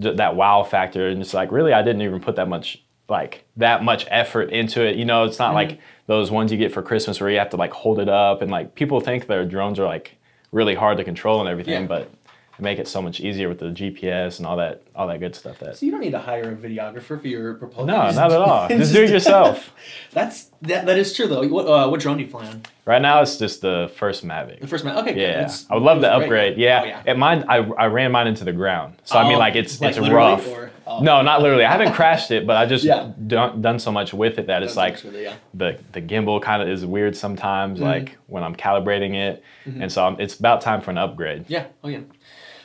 th- 0.00 0.16
that 0.16 0.36
wow 0.36 0.62
factor. 0.62 1.08
And 1.08 1.20
it's 1.20 1.34
like 1.34 1.52
really, 1.52 1.72
I 1.74 1.82
didn't 1.82 2.00
even 2.02 2.20
put 2.20 2.36
that 2.36 2.48
much 2.48 2.82
like 3.10 3.44
that 3.56 3.82
much 3.84 4.06
effort 4.10 4.50
into 4.50 4.82
it. 4.86 4.96
You 4.96 5.04
know, 5.04 5.24
it's 5.24 5.38
not 5.38 5.48
Mm-hmm. 5.54 5.70
like 5.72 5.80
those 6.06 6.30
ones 6.30 6.50
you 6.50 6.56
get 6.58 6.72
for 6.72 6.82
Christmas 6.82 7.20
where 7.20 7.28
you 7.30 7.38
have 7.38 7.50
to 7.50 7.56
like 7.58 7.72
hold 7.72 7.98
it 7.98 8.08
up 8.08 8.40
and 8.42 8.50
like 8.50 8.74
people 8.74 9.00
think 9.00 9.26
their 9.26 9.44
drones 9.44 9.78
are 9.78 9.86
like 9.86 10.16
really 10.52 10.74
hard 10.74 10.96
to 10.96 11.04
control 11.04 11.40
and 11.40 11.48
everything, 11.48 11.82
Yeah. 11.82 11.86
but 11.88 12.10
make 12.60 12.78
it 12.78 12.88
so 12.88 13.00
much 13.00 13.20
easier 13.20 13.48
with 13.48 13.58
the 13.60 13.66
GPS 13.66 14.38
and 14.38 14.46
all 14.46 14.56
that 14.56 14.82
all 14.94 15.06
that 15.06 15.20
good 15.20 15.34
stuff. 15.34 15.58
That 15.60 15.76
So 15.76 15.86
you 15.86 15.92
don't 15.92 16.00
need 16.00 16.10
to 16.12 16.18
hire 16.18 16.50
a 16.52 16.56
videographer 16.56 17.20
for 17.20 17.26
your 17.28 17.54
proposal. 17.54 17.86
no, 17.86 18.10
not 18.10 18.32
at 18.32 18.40
all. 18.40 18.68
Just 18.82 18.92
do 18.92 19.04
it 19.04 19.10
yourself. 19.10 19.72
That's 20.12 20.44
that. 20.62 20.86
That 20.86 20.98
is 20.98 21.14
true 21.14 21.26
though. 21.28 21.46
What 21.46 21.66
uh, 21.66 21.88
what 21.88 22.00
drone 22.00 22.16
do 22.18 22.24
you 22.24 22.30
fly 22.30 22.46
On? 22.46 22.62
Right 22.84 23.02
now, 23.02 23.20
it's 23.20 23.36
just 23.36 23.60
the 23.60 23.92
first 23.96 24.24
Mavic. 24.26 24.60
The 24.62 24.66
first 24.66 24.82
man. 24.82 24.96
Okay. 25.00 25.14
Yeah, 25.14 25.32
That's- 25.32 25.66
I 25.68 25.74
would 25.74 25.82
love 25.82 25.98
to 26.00 26.08
great. 26.08 26.22
upgrade. 26.22 26.56
Yeah, 26.58 26.80
Oh, 26.82 27.02
yeah. 27.06 27.12
Mine, 27.12 27.44
I, 27.46 27.56
I 27.58 27.84
ran 27.88 28.10
mine 28.12 28.26
into 28.28 28.44
the 28.44 28.52
ground, 28.54 28.94
so 29.04 29.18
I 29.18 29.24
mean, 29.24 29.34
Oh, 29.34 29.38
like 29.38 29.56
it's 29.56 29.78
like 29.78 29.94
it's 29.94 30.08
rough. 30.08 30.48
or- 30.48 30.70
oh. 30.86 31.00
No, 31.00 31.20
not 31.20 31.42
literally. 31.42 31.66
I 31.66 31.70
haven't 31.70 31.92
crashed 31.92 32.30
it, 32.30 32.46
but 32.46 32.56
I 32.56 32.64
just 32.64 32.84
Yeah. 32.92 33.12
done, 33.26 33.60
done 33.60 33.78
so 33.78 33.92
much 33.92 34.14
with 34.14 34.38
it 34.38 34.46
that 34.46 34.62
it's 34.62 34.74
like 34.74 34.94
actually- 34.94 35.22
yeah. 35.24 35.34
the 35.52 35.78
the 35.92 36.00
gimbal 36.00 36.40
kind 36.40 36.62
of 36.62 36.68
is 36.70 36.86
weird 36.86 37.14
sometimes, 37.14 37.78
Mm-hmm. 37.78 37.88
like 37.88 38.16
when 38.26 38.42
I'm 38.42 38.56
calibrating 38.56 39.14
it, 39.16 39.42
and 39.66 39.92
so 39.92 40.06
I'm, 40.06 40.18
it's 40.18 40.38
about 40.38 40.62
time 40.62 40.80
for 40.80 40.90
an 40.90 40.96
upgrade. 40.96 41.44
Yeah. 41.48 41.66
Oh 41.84 41.88
yeah. 41.88 42.00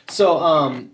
So 0.08 0.38
um, 0.38 0.90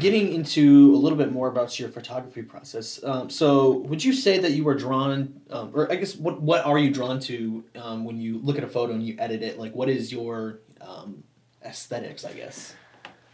getting 0.00 0.32
into 0.32 0.94
a 0.94 0.98
little 0.98 1.18
bit 1.18 1.32
more 1.32 1.48
about 1.48 1.78
your 1.78 1.88
photography 1.88 2.42
process. 2.42 3.02
Um, 3.04 3.30
so 3.30 3.78
would 3.78 4.02
you 4.02 4.12
say 4.12 4.38
that 4.38 4.52
you 4.52 4.64
were 4.64 4.74
drawn, 4.74 5.40
um, 5.50 5.70
or 5.74 5.90
I 5.90 5.96
guess 5.96 6.16
what 6.16 6.40
what 6.40 6.64
are 6.64 6.78
you 6.78 6.90
drawn 6.90 7.20
to 7.20 7.64
um, 7.76 8.04
when 8.04 8.20
you 8.20 8.38
look 8.38 8.58
at 8.58 8.64
a 8.64 8.68
photo 8.68 8.92
and 8.92 9.02
you 9.02 9.16
edit 9.18 9.42
it? 9.42 9.58
Like 9.58 9.74
what 9.74 9.88
is 9.88 10.12
your 10.12 10.60
um, 10.80 11.22
aesthetics? 11.64 12.24
I 12.24 12.32
guess. 12.32 12.74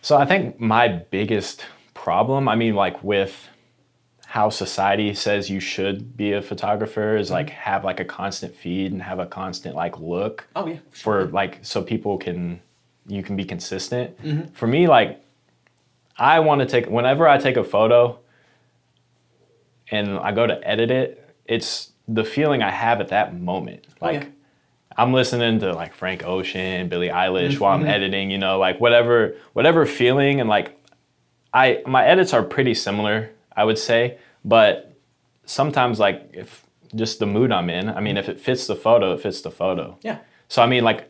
So 0.02 0.16
I 0.16 0.24
think 0.24 0.58
my 0.58 0.88
biggest 0.88 1.64
problem, 1.94 2.48
I 2.48 2.54
mean, 2.54 2.74
like 2.74 3.02
with 3.04 3.48
how 4.26 4.48
society 4.48 5.12
says 5.12 5.50
you 5.50 5.60
should 5.60 6.16
be 6.16 6.32
a 6.32 6.40
photographer, 6.40 7.16
is 7.16 7.30
like 7.30 7.50
have 7.50 7.84
like 7.84 8.00
a 8.00 8.04
constant 8.04 8.54
feed 8.54 8.92
and 8.92 9.02
have 9.02 9.18
a 9.18 9.26
constant 9.26 9.74
like 9.74 9.98
look. 9.98 10.46
Oh 10.56 10.66
yeah. 10.66 10.78
for 10.90 11.26
like 11.26 11.58
so 11.62 11.82
people 11.82 12.16
can 12.18 12.60
you 13.06 13.22
can 13.22 13.36
be 13.36 13.44
consistent. 13.44 14.20
Mm-hmm. 14.22 14.52
For 14.54 14.66
me, 14.66 14.86
like 14.86 15.22
I 16.16 16.40
want 16.40 16.60
to 16.60 16.66
take 16.66 16.86
whenever 16.86 17.26
I 17.26 17.38
take 17.38 17.56
a 17.56 17.64
photo 17.64 18.18
and 19.90 20.18
I 20.18 20.32
go 20.32 20.46
to 20.46 20.66
edit 20.68 20.90
it, 20.90 21.34
it's 21.46 21.92
the 22.06 22.24
feeling 22.24 22.62
I 22.62 22.70
have 22.70 23.00
at 23.00 23.08
that 23.08 23.38
moment. 23.38 23.84
Oh, 24.00 24.06
Like 24.06 24.22
yeah. 24.24 24.28
I'm 24.96 25.12
listening 25.12 25.60
to 25.60 25.72
like 25.72 25.94
Frank 25.94 26.24
Ocean, 26.24 26.88
Billie 26.88 27.08
Eilish 27.08 27.58
while 27.58 27.76
Mm-hmm. 27.78 27.86
I'm 27.86 27.90
editing, 27.90 28.30
you 28.30 28.38
know, 28.38 28.58
like 28.58 28.80
whatever 28.80 29.34
whatever 29.52 29.86
feeling 29.86 30.40
and 30.40 30.48
like 30.48 30.76
I 31.54 31.82
my 31.86 32.04
edits 32.04 32.32
are 32.32 32.42
pretty 32.42 32.74
similar, 32.74 33.30
I 33.56 33.64
would 33.64 33.78
say, 33.78 34.18
but 34.44 34.92
sometimes 35.46 35.98
like 35.98 36.30
if 36.32 36.64
just 36.94 37.18
the 37.20 37.26
mood 37.26 37.50
I'm 37.52 37.70
in, 37.70 37.88
I 37.88 38.00
mean 38.00 38.16
if 38.16 38.28
it 38.28 38.38
fits 38.40 38.66
the 38.66 38.76
photo, 38.76 39.14
it 39.14 39.20
fits 39.20 39.40
the 39.42 39.50
photo. 39.50 39.96
Yeah. 40.02 40.18
So 40.48 40.62
I 40.62 40.66
mean, 40.66 40.82
like, 40.82 41.09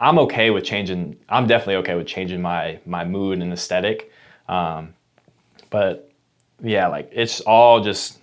I'm 0.00 0.18
okay 0.20 0.50
with 0.50 0.64
changing. 0.64 1.16
I'm 1.28 1.46
definitely 1.46 1.76
okay 1.76 1.94
with 1.94 2.06
changing 2.06 2.40
my 2.42 2.78
my 2.86 3.04
mood 3.04 3.40
and 3.40 3.52
aesthetic. 3.52 4.10
Um, 4.48 4.94
but 5.68 6.10
yeah, 6.62 6.86
like 6.88 7.10
it's 7.12 7.40
all 7.42 7.80
just 7.82 8.18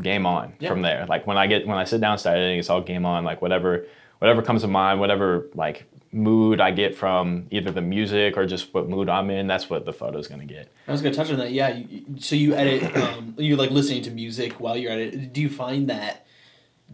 game 0.00 0.24
on 0.26 0.54
Yeah. 0.58 0.70
from 0.70 0.82
there. 0.82 1.06
Like 1.06 1.26
when 1.26 1.36
I 1.36 1.46
get 1.46 1.66
when 1.66 1.76
I 1.78 1.84
sit 1.84 2.00
down 2.00 2.12
and 2.12 2.20
start 2.20 2.36
editing, 2.38 2.58
it's 2.58 2.70
all 2.70 2.80
game 2.80 3.04
on. 3.04 3.24
Like 3.24 3.42
whatever 3.42 3.86
whatever 4.18 4.42
comes 4.42 4.62
to 4.62 4.68
mind, 4.68 5.00
whatever 5.00 5.46
like 5.54 5.84
mood 6.12 6.60
I 6.60 6.72
get 6.72 6.96
from 6.96 7.46
either 7.50 7.70
the 7.70 7.80
music 7.80 8.36
or 8.36 8.44
just 8.46 8.74
what 8.74 8.88
mood 8.88 9.08
I'm 9.08 9.30
in, 9.30 9.46
that's 9.46 9.70
what 9.70 9.84
the 9.84 9.92
photo's 9.92 10.26
gonna 10.28 10.44
get. 10.46 10.68
I 10.88 10.92
was 10.92 11.02
gonna 11.02 11.14
touch 11.14 11.30
on 11.30 11.38
that. 11.38 11.52
Yeah. 11.52 11.68
You, 11.76 12.04
so 12.18 12.34
you 12.36 12.54
edit. 12.54 12.96
Um, 12.96 13.34
you 13.38 13.56
like 13.56 13.70
listening 13.70 14.02
to 14.02 14.10
music 14.10 14.54
while 14.54 14.76
you're 14.76 14.92
at 14.92 14.98
it. 14.98 15.32
Do 15.32 15.40
you 15.42 15.48
find 15.50 15.88
that 15.90 16.26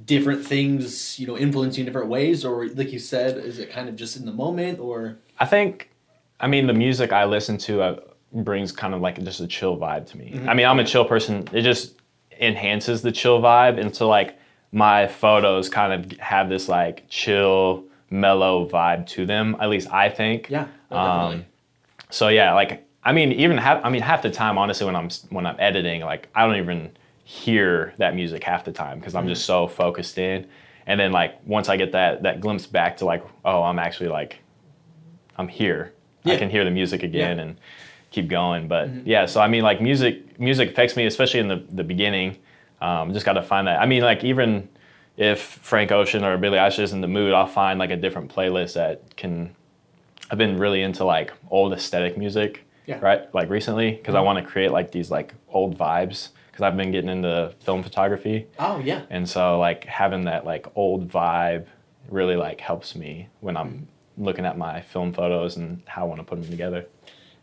different 0.05 0.45
things, 0.45 1.19
you 1.19 1.27
know, 1.27 1.37
influencing 1.37 1.83
in 1.83 1.87
different 1.87 2.09
ways, 2.09 2.45
or 2.45 2.69
like 2.69 2.93
you 2.93 2.99
said, 2.99 3.39
is 3.39 3.59
it 3.59 3.71
kind 3.71 3.89
of 3.89 3.97
just 3.97 4.17
in 4.17 4.27
the 4.27 4.33
moment, 4.33 4.79
or 4.79 5.17
I 5.39 5.47
think, 5.47 5.91
I 6.41 6.47
mean, 6.47 6.67
the 6.67 6.75
music 6.75 7.13
I 7.13 7.25
listen 7.25 7.57
to 7.59 7.83
uh, 7.83 8.01
brings 8.33 8.73
kind 8.73 8.95
of 8.95 9.01
like 9.01 9.23
just 9.23 9.41
a 9.41 9.47
chill 9.47 9.77
vibe 9.77 10.07
to 10.11 10.19
me. 10.19 10.39
I 10.47 10.55
mean, 10.55 10.67
I'm 10.67 10.79
a 10.79 10.85
chill 10.85 11.05
person. 11.05 11.49
It 11.53 11.63
just 11.63 11.95
enhances 12.39 13.03
the 13.03 13.13
chill 13.13 13.41
vibe, 13.41 13.81
and 13.81 13.95
so 13.95 14.09
like 14.09 14.39
my 14.73 15.07
photos 15.07 15.69
kind 15.69 15.93
of 15.93 16.19
have 16.19 16.49
this 16.49 16.69
like 16.69 17.05
chill, 17.09 17.85
mellow 18.11 18.69
vibe 18.69 19.07
to 19.09 19.25
them. 19.25 19.57
At 19.61 19.71
least 19.71 19.91
I 19.91 20.09
think. 20.11 20.51
yeah, 20.51 20.67
oh, 20.91 20.99
Um. 20.99 21.47
So 22.11 22.29
yeah, 22.29 22.53
like 22.55 22.87
I 23.03 23.13
mean, 23.13 23.33
even 23.33 23.57
half. 23.57 23.85
I 23.85 23.89
mean, 23.89 24.03
half 24.03 24.23
the 24.23 24.31
time, 24.31 24.59
honestly, 24.59 24.85
when 24.85 24.97
I'm 24.97 25.09
when 25.31 25.47
I'm 25.47 25.57
editing, 25.59 26.03
like 26.03 26.29
I 26.35 26.47
don't 26.47 26.57
even 26.57 26.91
hear 27.29 27.93
that 27.99 28.15
music 28.15 28.45
half 28.45 28.65
the 28.65 28.71
time 28.71 29.01
because 29.01 29.17
I'm 29.17 29.27
just 29.27 29.45
so 29.45 29.67
focused 29.67 30.17
in. 30.17 30.47
And 30.87 30.99
then 31.01 31.11
like 31.11 31.35
once 31.45 31.69
I 31.69 31.77
get 31.77 31.91
that 31.93 32.23
that 32.23 32.41
glimpse 32.41 32.67
back 32.67 32.99
to 32.99 33.05
like, 33.05 33.25
oh, 33.45 33.62
I'm 33.65 33.81
actually 33.81 34.09
like, 34.11 34.39
I'm 35.37 35.49
here. 35.49 35.93
I 36.25 36.37
can 36.37 36.51
hear 36.51 36.65
the 36.65 36.71
music 36.73 37.03
again 37.05 37.39
and 37.41 37.57
keep 38.11 38.29
going. 38.29 38.67
But 38.69 38.89
Mm-hmm. 38.89 39.09
yeah, 39.09 39.27
so 39.27 39.41
I 39.41 39.49
mean, 39.49 39.62
like 39.65 39.81
music 39.81 40.39
music 40.41 40.71
affects 40.71 40.97
me, 40.97 41.07
especially 41.07 41.41
in 41.41 41.49
the 41.49 41.65
the 41.71 41.85
beginning. 41.85 42.39
Um, 42.81 43.12
just 43.12 43.27
got 43.27 43.33
to 43.35 43.43
find 43.43 43.67
that. 43.67 43.81
I 43.81 43.87
mean, 43.87 44.03
like 44.03 44.23
even 44.23 44.69
if 45.17 45.41
Frank 45.41 45.91
Ocean 45.91 46.23
or 46.25 46.37
Billie 46.39 46.59
Eilish 46.59 46.79
is 46.79 46.93
in 46.93 47.01
the 47.01 47.09
mood, 47.09 47.33
I'll 47.33 47.47
find 47.47 47.79
like 47.81 47.91
a 47.91 47.97
different 47.97 48.33
playlist 48.33 48.75
that 48.75 49.17
can. 49.17 49.55
I've 50.31 50.39
been 50.39 50.59
really 50.59 50.83
into 50.83 51.05
like 51.05 51.33
old 51.51 51.73
aesthetic 51.73 52.19
music, 52.19 52.65
Yeah. 52.87 52.99
right? 53.01 53.33
Like 53.35 53.49
recently, 53.49 53.93
because 53.93 54.15
I 54.17 54.21
want 54.21 54.39
to 54.39 54.45
create 54.45 54.71
like 54.73 54.91
these 54.93 55.11
like 55.11 55.35
old 55.49 55.77
vibes. 55.79 56.29
Because 56.57 56.73
I've 56.73 56.77
been 56.79 56.90
getting 56.90 57.11
into 57.11 57.53
film 57.61 57.83
photography, 57.83 58.47
Oh 58.59 58.79
yeah. 58.79 59.03
and 59.11 59.29
so 59.29 59.59
like 59.59 59.85
having 59.85 60.25
that 60.25 60.47
like 60.47 60.66
old 60.75 61.07
vibe 61.07 61.66
really 62.09 62.35
like 62.37 62.62
helps 62.62 62.97
me 62.97 63.29
when 63.40 63.59
I'm 63.59 63.88
looking 64.16 64.47
at 64.47 64.57
my 64.57 64.81
film 64.81 65.12
photos 65.12 65.59
and 65.59 65.83
how 65.85 66.01
I 66.01 66.05
want 66.07 66.21
to 66.21 66.25
put 66.25 66.40
them 66.40 66.51
together. 66.51 66.87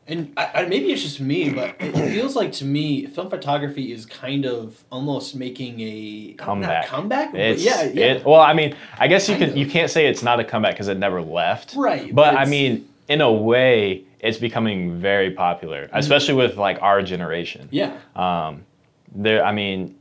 And 0.08 0.34
I, 0.36 0.50
I, 0.56 0.66
maybe 0.66 0.92
it's 0.92 1.04
just 1.04 1.20
me, 1.22 1.52
but 1.52 1.76
it 1.80 1.94
feels 2.12 2.36
like 2.36 2.54
to 2.54 2.66
me, 2.66 3.06
film 3.06 3.30
photography 3.30 3.92
is 3.92 4.08
kind 4.08 4.46
of 4.48 4.84
almost 4.92 5.36
making 5.36 5.80
a 5.82 6.34
Comeback. 6.40 6.88
Comeback, 6.88 7.34
yeah, 7.36 7.84
yeah. 7.84 8.06
It, 8.16 8.26
well, 8.26 8.42
I 8.42 8.54
mean, 8.54 8.76
I 8.98 9.08
guess 9.08 9.30
you 9.30 9.36
Kind 9.36 9.44
can 9.46 9.50
of. 9.52 9.58
you 9.58 9.68
can't 9.70 9.92
say 9.92 10.08
it's 10.08 10.24
not 10.24 10.40
a 10.40 10.44
comeback 10.44 10.74
because 10.74 10.88
it 10.88 10.98
never 10.98 11.22
left. 11.22 11.76
Right, 11.76 12.08
But 12.16 12.32
but 12.34 12.36
I 12.36 12.46
mean, 12.46 12.90
in 13.08 13.22
a 13.22 13.32
way, 13.32 14.06
it's 14.20 14.40
becoming 14.40 14.98
very 15.00 15.30
popular, 15.32 15.88
especially 15.94 16.34
with 16.34 16.58
like 16.58 16.82
our 16.82 17.04
generation. 17.04 17.68
yeah. 17.72 17.96
Um, 18.16 18.66
there, 19.14 19.46
I 19.46 19.52
mean, 19.52 19.96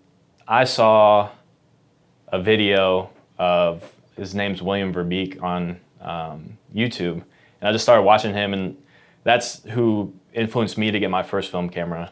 I 0.46 0.64
saw 0.64 1.30
a 2.28 2.40
video 2.40 3.10
of 3.38 3.90
his 4.16 4.34
name's 4.34 4.62
William 4.62 4.92
Verbeeck 4.92 5.42
on 5.42 5.80
um, 6.00 6.58
YouTube, 6.74 7.22
and 7.60 7.68
I 7.68 7.72
just 7.72 7.84
started 7.84 8.02
watching 8.02 8.34
him, 8.34 8.52
and 8.52 8.76
that's 9.24 9.62
who 9.64 10.12
influenced 10.32 10.78
me 10.78 10.90
to 10.90 10.98
get 10.98 11.10
my 11.10 11.22
first 11.22 11.50
film 11.50 11.68
camera. 11.68 12.10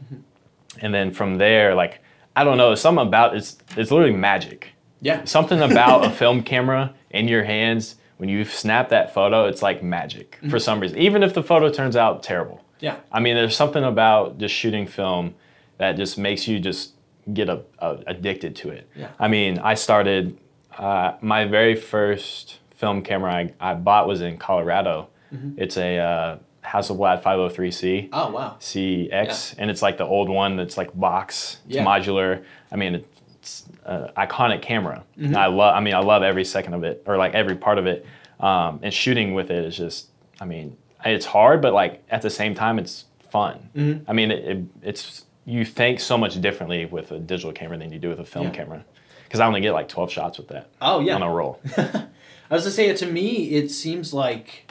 And 0.81 0.95
then 0.95 1.13
from 1.13 1.39
there, 1.39 1.75
like 1.75 2.01
I 2.37 2.45
don't 2.45 2.59
know, 2.59 2.75
something 2.75 3.07
about 3.07 3.37
it's 3.37 3.59
it's 3.77 3.91
literally 3.91 4.15
magic. 4.15 4.69
Yeah. 5.03 5.25
Something 5.25 5.63
about 5.63 6.05
a 6.05 6.11
film 6.23 6.43
camera 6.43 6.95
in 7.11 7.27
your 7.27 7.43
hands 7.43 7.97
when 8.19 8.29
you 8.29 8.45
snap 8.45 8.91
that 8.91 9.15
photo, 9.15 9.47
it's 9.47 9.63
like 9.63 9.83
magic 9.83 10.39
for 10.51 10.59
some 10.59 10.79
reason. 10.79 10.99
Even 10.99 11.23
if 11.23 11.33
the 11.33 11.43
photo 11.43 11.71
turns 11.71 11.97
out 11.97 12.23
terrible. 12.23 12.63
Yeah. 12.79 12.97
I 13.11 13.19
mean, 13.19 13.35
there's 13.35 13.57
something 13.57 13.83
about 13.83 14.37
just 14.37 14.55
shooting 14.55 14.87
film 14.87 15.35
that 15.81 15.97
just 15.97 16.19
makes 16.19 16.47
you 16.47 16.61
just 16.61 16.93
get 17.33 17.49
a, 17.49 17.63
a, 17.79 17.99
addicted 18.07 18.55
to 18.55 18.69
it. 18.69 18.87
Yeah. 18.95 19.09
I 19.19 19.29
mean, 19.29 19.59
I 19.59 19.73
started 19.73 20.37
uh, 20.77 21.15
my 21.23 21.47
very 21.47 21.75
first 21.75 22.59
film 22.77 23.03
camera 23.03 23.33
I, 23.33 23.53
I 23.59 23.75
bought 23.75 24.07
was 24.07 24.21
in 24.21 24.37
Colorado. 24.37 25.09
Mm-hmm. 25.33 25.55
It's 25.57 25.79
a 25.79 25.97
uh, 25.97 26.39
Hasselblad 26.63 27.23
503C. 27.23 28.11
Oh 28.13 28.31
wow. 28.31 28.57
CX, 28.61 29.55
and 29.57 29.71
it's 29.71 29.81
like 29.81 29.97
the 29.97 30.05
old 30.05 30.29
one 30.29 30.57
that's 30.57 30.77
like 30.77 30.91
box, 30.99 31.61
it's 31.67 31.77
Yeah. 31.77 31.85
modular. 31.85 32.45
I 32.71 32.77
mean, 32.77 33.03
it's 33.39 33.65
an 33.87 34.11
iconic 34.19 34.61
camera. 34.61 35.03
Mm-hmm. 35.19 35.35
I 35.35 35.47
love. 35.47 35.75
I 35.75 35.81
mean, 35.81 35.95
I 35.95 36.01
love 36.01 36.23
every 36.23 36.45
second 36.45 36.75
of 36.75 36.85
it, 36.85 37.03
or 37.07 37.17
like 37.17 37.33
every 37.33 37.57
part 37.57 37.79
of 37.79 37.87
it. 37.87 38.05
Um, 38.39 38.81
and 38.83 38.93
shooting 38.93 39.33
with 39.33 39.51
it 39.51 39.65
is 39.65 39.79
just. 39.79 40.09
I 40.43 40.45
mean, 40.45 40.77
it's 41.07 41.27
hard, 41.27 41.63
but 41.63 41.73
like 41.73 42.03
at 42.11 42.21
the 42.21 42.31
same 42.31 42.55
time, 42.55 42.79
it's 42.79 43.07
fun. 43.31 43.71
Mm-hmm. 43.75 44.11
I 44.11 44.13
mean, 44.13 44.31
it, 44.31 44.45
it, 44.45 44.65
it's 44.83 45.25
you 45.51 45.65
think 45.65 45.99
so 46.01 46.17
much 46.17 46.41
differently 46.41 46.87
with 46.87 47.11
a 47.11 47.19
digital 47.19 47.53
camera 47.53 47.77
than 47.77 47.93
you 47.93 47.99
do 47.99 48.09
with 48.09 48.21
a 48.21 48.25
film 48.25 48.47
Yeah. 48.47 48.53
camera. 48.53 48.85
Because 49.25 49.41
I 49.41 49.47
only 49.47 49.61
get 49.61 49.73
like 49.73 49.89
12 49.89 50.11
shots 50.11 50.39
with 50.39 50.49
that 50.49 50.69
Oh 50.81 51.01
yeah. 51.01 51.15
on 51.15 51.23
a 51.23 51.31
roll. 51.31 51.61
I 51.77 52.55
was 52.55 52.65
to 52.65 52.71
say 52.71 52.93
to 52.95 53.07
me, 53.07 53.51
it 53.51 53.71
seems 53.71 54.13
like 54.15 54.71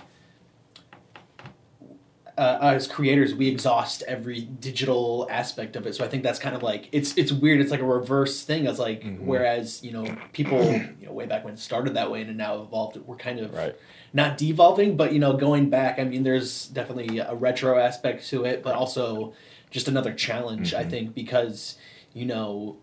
uh, 2.38 2.58
as 2.62 2.88
creators, 2.88 3.36
we 3.36 3.50
exhaust 3.50 4.02
every 4.08 4.40
digital 4.42 5.28
aspect 5.30 5.76
of 5.76 5.86
it. 5.86 5.94
So 5.94 6.06
I 6.06 6.08
think 6.08 6.24
that's 6.24 6.40
kind 6.40 6.56
of 6.56 6.64
like 6.64 6.88
it's 6.94 7.18
it's 7.18 7.34
weird. 7.34 7.60
It's 7.60 7.70
like 7.72 7.82
a 7.82 7.86
reverse 7.86 8.44
thing. 8.44 8.66
It's 8.66 8.80
like 8.80 9.04
Mhm. 9.04 9.20
whereas 9.26 9.84
you 9.84 9.92
know 9.92 10.06
people 10.34 10.62
you 10.64 11.06
know 11.08 11.12
way 11.12 11.26
back 11.26 11.44
when 11.44 11.54
it 11.54 11.60
started 11.60 11.96
that 11.96 12.10
way 12.10 12.22
and 12.22 12.38
now 12.38 12.62
evolved. 12.62 12.96
We're 13.06 13.18
kind 13.18 13.40
of 13.42 13.54
Right. 13.54 13.76
not 14.14 14.38
devolving, 14.38 14.96
but 14.96 15.12
you 15.12 15.20
know 15.20 15.34
going 15.34 15.70
back. 15.70 16.00
I 16.00 16.06
mean, 16.06 16.24
there's 16.24 16.68
definitely 16.68 17.20
a 17.20 17.36
retro 17.36 17.78
aspect 17.78 18.26
to 18.30 18.46
it, 18.46 18.64
but 18.64 18.74
also 18.74 19.34
just 19.72 19.88
another 19.88 20.14
challenge. 20.14 20.74
I 20.74 20.84
Mhm. 20.84 20.90
think 20.90 21.16
because 21.16 21.76
you 22.14 22.26
know 22.26 22.78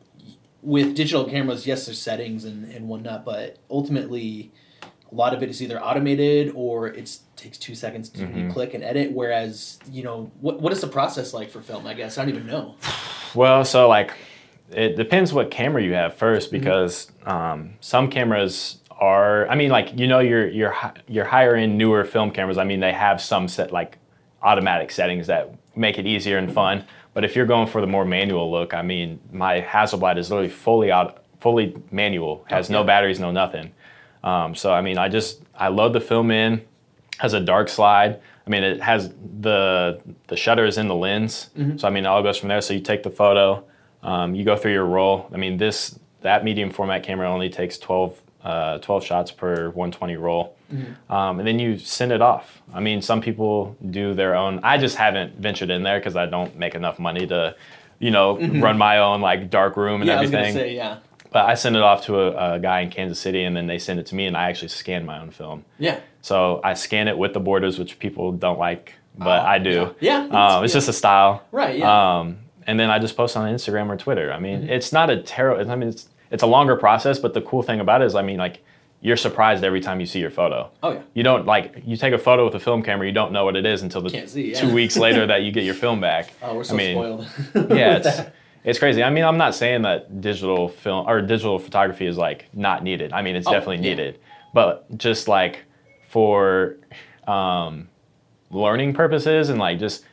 with 0.62 0.94
digital 0.94 1.24
cameras, 1.24 1.66
yes, 1.66 1.86
there's 1.86 1.98
settings 2.00 2.44
and 2.44 2.70
and 2.72 2.88
whatnot, 2.88 3.24
but 3.24 3.56
ultimately 3.70 4.50
a 4.82 5.14
lot 5.14 5.32
of 5.32 5.42
it 5.42 5.48
is 5.48 5.62
either 5.62 5.80
automated 5.80 6.52
or 6.56 6.88
it 6.88 7.18
takes 7.36 7.58
two 7.58 7.74
seconds 7.76 8.08
to 8.08 8.22
Mhm. 8.26 8.52
click 8.52 8.74
and 8.74 8.82
edit. 8.82 9.12
Whereas, 9.12 9.78
you 9.92 10.02
know, 10.02 10.30
what 10.40 10.60
what 10.60 10.72
is 10.72 10.80
the 10.80 10.88
process 10.88 11.32
like 11.32 11.50
for 11.50 11.60
film? 11.60 11.86
I 11.86 11.94
guess 11.94 12.18
I 12.18 12.22
don't 12.24 12.34
even 12.34 12.46
know. 12.46 12.74
Well, 13.34 13.64
so 13.66 13.86
like 13.88 14.12
it 14.72 14.96
depends 14.96 15.30
what 15.32 15.50
camera 15.50 15.82
you 15.82 15.92
have 15.92 16.14
first 16.14 16.50
Mm-hmm. 16.50 16.58
because 16.64 17.12
um, 17.26 17.74
some 17.80 18.08
cameras 18.10 18.78
are. 18.98 19.46
I 19.48 19.54
mean, 19.56 19.70
like 19.70 19.98
you 19.98 20.06
know, 20.06 20.20
your 20.20 20.48
your 20.48 20.74
your 21.06 21.24
higher 21.26 21.54
end 21.54 21.76
newer 21.76 22.04
film 22.04 22.30
cameras. 22.30 22.56
I 22.56 22.64
mean, 22.64 22.80
they 22.80 22.92
have 22.92 23.20
some 23.20 23.46
set 23.46 23.72
like 23.72 23.98
automatic 24.42 24.90
settings 24.90 25.26
that 25.26 25.50
make 25.76 25.98
it 25.98 26.06
easier 26.06 26.38
and 26.38 26.52
fun. 26.52 26.84
But 27.14 27.24
if 27.24 27.34
you're 27.36 27.46
going 27.46 27.66
for 27.66 27.80
the 27.80 27.86
more 27.86 28.04
manual 28.04 28.50
look, 28.50 28.74
I 28.74 28.82
mean, 28.82 29.20
my 29.32 29.60
Hasselblad 29.60 30.18
is 30.18 30.30
literally 30.30 30.50
fully 30.50 30.90
out, 30.90 31.24
fully 31.40 31.76
manual. 31.90 32.44
Has 32.48 32.68
no 32.70 32.84
batteries, 32.84 33.18
no 33.20 33.30
nothing. 33.30 33.72
Um, 34.22 34.54
so 34.54 34.72
I 34.72 34.80
mean, 34.80 34.98
I 34.98 35.08
just 35.08 35.42
I 35.54 35.68
load 35.68 35.92
the 35.92 36.00
film 36.00 36.30
in. 36.30 36.62
Has 37.18 37.32
a 37.32 37.40
dark 37.40 37.68
slide. 37.68 38.20
I 38.46 38.50
mean, 38.50 38.62
it 38.62 38.82
has 38.82 39.12
the 39.40 40.00
the 40.26 40.36
shutter 40.36 40.66
is 40.66 40.78
in 40.78 40.88
the 40.88 40.94
lens. 40.94 41.50
So 41.78 41.88
I 41.88 41.90
mean, 41.90 42.04
it 42.04 42.08
all 42.08 42.22
goes 42.22 42.36
from 42.38 42.48
there. 42.48 42.60
So 42.60 42.74
you 42.74 42.80
take 42.80 43.02
the 43.02 43.10
photo, 43.10 43.64
um, 44.02 44.34
you 44.34 44.44
go 44.44 44.56
through 44.56 44.72
your 44.72 44.84
roll. 44.86 45.28
I 45.32 45.36
mean, 45.36 45.56
this 45.56 45.98
that 46.20 46.44
medium 46.44 46.70
format 46.70 47.02
camera 47.02 47.30
only 47.32 47.48
takes 47.48 47.78
12, 47.78 48.20
uh, 48.42 48.78
12 48.78 49.04
shots 49.04 49.30
per 49.30 49.66
120 49.70 50.16
roll, 50.16 50.55
um, 51.10 51.38
and 51.38 51.46
then 51.46 51.58
you 51.58 51.78
send 51.78 52.12
it 52.12 52.20
off. 52.22 52.60
I 52.74 52.80
mean, 52.80 53.00
some 53.02 53.20
people 53.20 53.76
do 53.90 54.14
their 54.14 54.34
own. 54.34 54.60
I 54.62 54.78
just 54.78 54.96
haven't 54.96 55.36
ventured 55.38 55.70
in 55.70 55.82
there 55.82 55.98
because 55.98 56.16
I 56.16 56.26
don't 56.26 56.56
make 56.58 56.74
enough 56.74 56.98
money 56.98 57.26
to, 57.26 57.54
you 57.98 58.10
know, 58.10 58.38
run 58.38 58.76
my 58.78 58.98
own 58.98 59.20
like 59.20 59.50
dark 59.50 59.76
room 59.76 60.00
and 60.02 60.08
yeah, 60.08 60.18
I 60.18 60.20
was 60.20 60.32
everything. 60.32 60.54
gonna 60.54 60.66
say 60.66 60.74
yeah, 60.76 60.98
But 61.32 61.46
I 61.46 61.54
send 61.54 61.76
it 61.76 61.82
off 61.82 62.04
to 62.06 62.20
a, 62.20 62.54
a 62.54 62.58
guy 62.58 62.80
in 62.80 62.90
Kansas 62.90 63.18
City, 63.18 63.44
and 63.44 63.56
then 63.56 63.66
they 63.66 63.78
send 63.78 64.00
it 64.00 64.06
to 64.06 64.14
me, 64.14 64.26
and 64.26 64.36
I 64.36 64.48
actually 64.50 64.68
scan 64.68 65.04
my 65.06 65.18
own 65.20 65.30
film. 65.30 65.64
yeah, 65.78 66.00
So 66.22 66.60
I 66.64 66.74
scan 66.74 67.08
it 67.08 67.16
with 67.16 67.32
the 67.32 67.40
borders, 67.40 67.78
which 67.78 67.98
people 67.98 68.32
don't 68.32 68.58
like, 68.58 68.94
but 69.18 69.40
Oh, 69.42 69.46
I 69.46 69.58
do. 69.58 69.94
yeah, 70.00 70.18
Um, 70.30 70.64
it's 70.64 70.72
yeah. 70.72 70.78
just 70.78 70.88
a 70.88 70.92
style. 70.92 71.42
right, 71.52 71.78
yeah, 71.78 72.18
Um, 72.18 72.38
and 72.66 72.78
then 72.80 72.90
I 72.90 72.98
just 72.98 73.16
post 73.16 73.36
on 73.36 73.48
Instagram 73.52 73.88
or 73.88 73.96
Twitter. 73.96 74.30
I 74.32 74.34
Mm-hmm. 74.34 74.42
mean, 74.42 74.68
it's 74.68 74.92
not 74.92 75.08
a 75.10 75.22
terrible. 75.22 75.70
I 75.70 75.76
mean, 75.76 75.88
it's 75.90 76.08
it's 76.32 76.42
a 76.42 76.46
longer 76.48 76.74
process, 76.74 77.20
but 77.20 77.32
the 77.34 77.40
cool 77.40 77.62
thing 77.62 77.78
about 77.78 78.02
it 78.02 78.06
is, 78.06 78.16
I 78.16 78.22
mean, 78.22 78.38
like 78.38 78.58
you're 79.06 79.16
surprised 79.16 79.62
every 79.62 79.80
time 79.80 80.00
you 80.00 80.06
see 80.06 80.18
your 80.18 80.30
photo. 80.32 80.68
oh 80.82 80.92
yeah, 80.92 81.02
You 81.14 81.22
don't 81.22 81.46
like 81.46 81.80
you 81.86 81.96
take 81.96 82.12
a 82.12 82.18
photo 82.18 82.44
with 82.44 82.54
a 82.56 82.60
film 82.68 82.82
camera, 82.82 83.06
you 83.06 83.12
don't 83.12 83.30
know 83.32 83.44
what 83.44 83.54
it 83.54 83.64
is 83.64 83.82
until 83.82 84.02
the 84.02 84.10
see, 84.26 84.50
yeah. 84.50 84.60
two 84.60 84.72
weeks 84.74 84.96
later 84.96 85.24
that 85.28 85.42
you 85.44 85.52
get 85.52 85.62
your 85.64 85.74
film 85.74 86.00
back. 86.10 86.32
oh 86.42 86.56
we're 86.56 86.64
so 86.64 86.74
I 86.74 86.76
mean, 86.76 86.96
spoiled. 86.96 87.26
yeah, 87.70 87.96
it's 87.98 88.16
that. 88.16 88.34
it's 88.64 88.78
crazy. 88.80 89.02
I 89.04 89.10
mean, 89.10 89.22
I'm 89.24 89.38
not 89.38 89.54
saying 89.54 89.82
that 89.82 90.20
digital 90.20 90.68
film 90.68 91.06
or 91.06 91.20
digital 91.22 91.58
photography 91.60 92.06
is 92.06 92.16
like 92.18 92.46
not 92.52 92.82
needed. 92.82 93.12
I 93.12 93.22
mean, 93.22 93.36
it's 93.36 93.46
Oh, 93.46 93.52
definitely 93.52 93.76
yeah. 93.76 93.90
needed, 93.94 94.18
but 94.52 94.98
just 94.98 95.28
like 95.28 95.64
for 96.08 96.76
um, 97.28 97.88
learning 98.50 98.92
purposes 98.94 99.50
and 99.50 99.58
like 99.60 99.78
just 99.78 100.04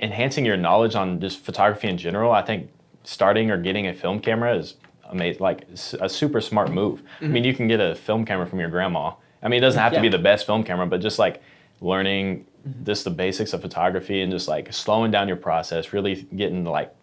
enhancing 0.00 0.44
your 0.46 0.56
knowledge 0.56 0.94
on 0.94 1.20
just 1.20 1.40
photography 1.44 1.88
in 1.88 1.98
general, 1.98 2.32
I 2.32 2.42
think 2.42 2.70
starting 3.04 3.50
or 3.50 3.58
getting 3.60 3.86
a 3.86 3.92
film 3.92 4.18
camera 4.20 4.56
is 4.56 4.76
amazing. 5.12 5.40
Like 5.42 5.66
a 6.00 6.08
super 6.08 6.40
smart 6.40 6.72
move. 6.72 7.02
I 7.20 7.26
mean, 7.26 7.44
you 7.44 7.54
can 7.54 7.68
get 7.68 7.80
a 7.80 7.94
film 7.94 8.24
camera 8.24 8.46
from 8.46 8.58
your 8.60 8.68
grandma. 8.70 9.12
I 9.42 9.48
mean, 9.48 9.58
it 9.58 9.60
doesn't 9.60 9.80
have 9.80 9.92
to 9.92 10.00
be 10.00 10.06
Mm-hmm. 10.08 10.12
The 10.12 10.22
best 10.22 10.46
film 10.46 10.64
camera, 10.64 10.86
but 10.86 11.00
just 11.00 11.18
like 11.18 11.42
learning 11.80 12.46
just 12.84 13.04
the 13.04 13.10
basics 13.10 13.52
of 13.52 13.60
photography 13.60 14.20
and 14.22 14.30
just 14.32 14.46
like 14.48 14.72
slowing 14.72 15.10
down 15.10 15.26
your 15.28 15.36
process, 15.36 15.92
really 15.92 16.26
getting 16.36 16.64
like 16.64 16.94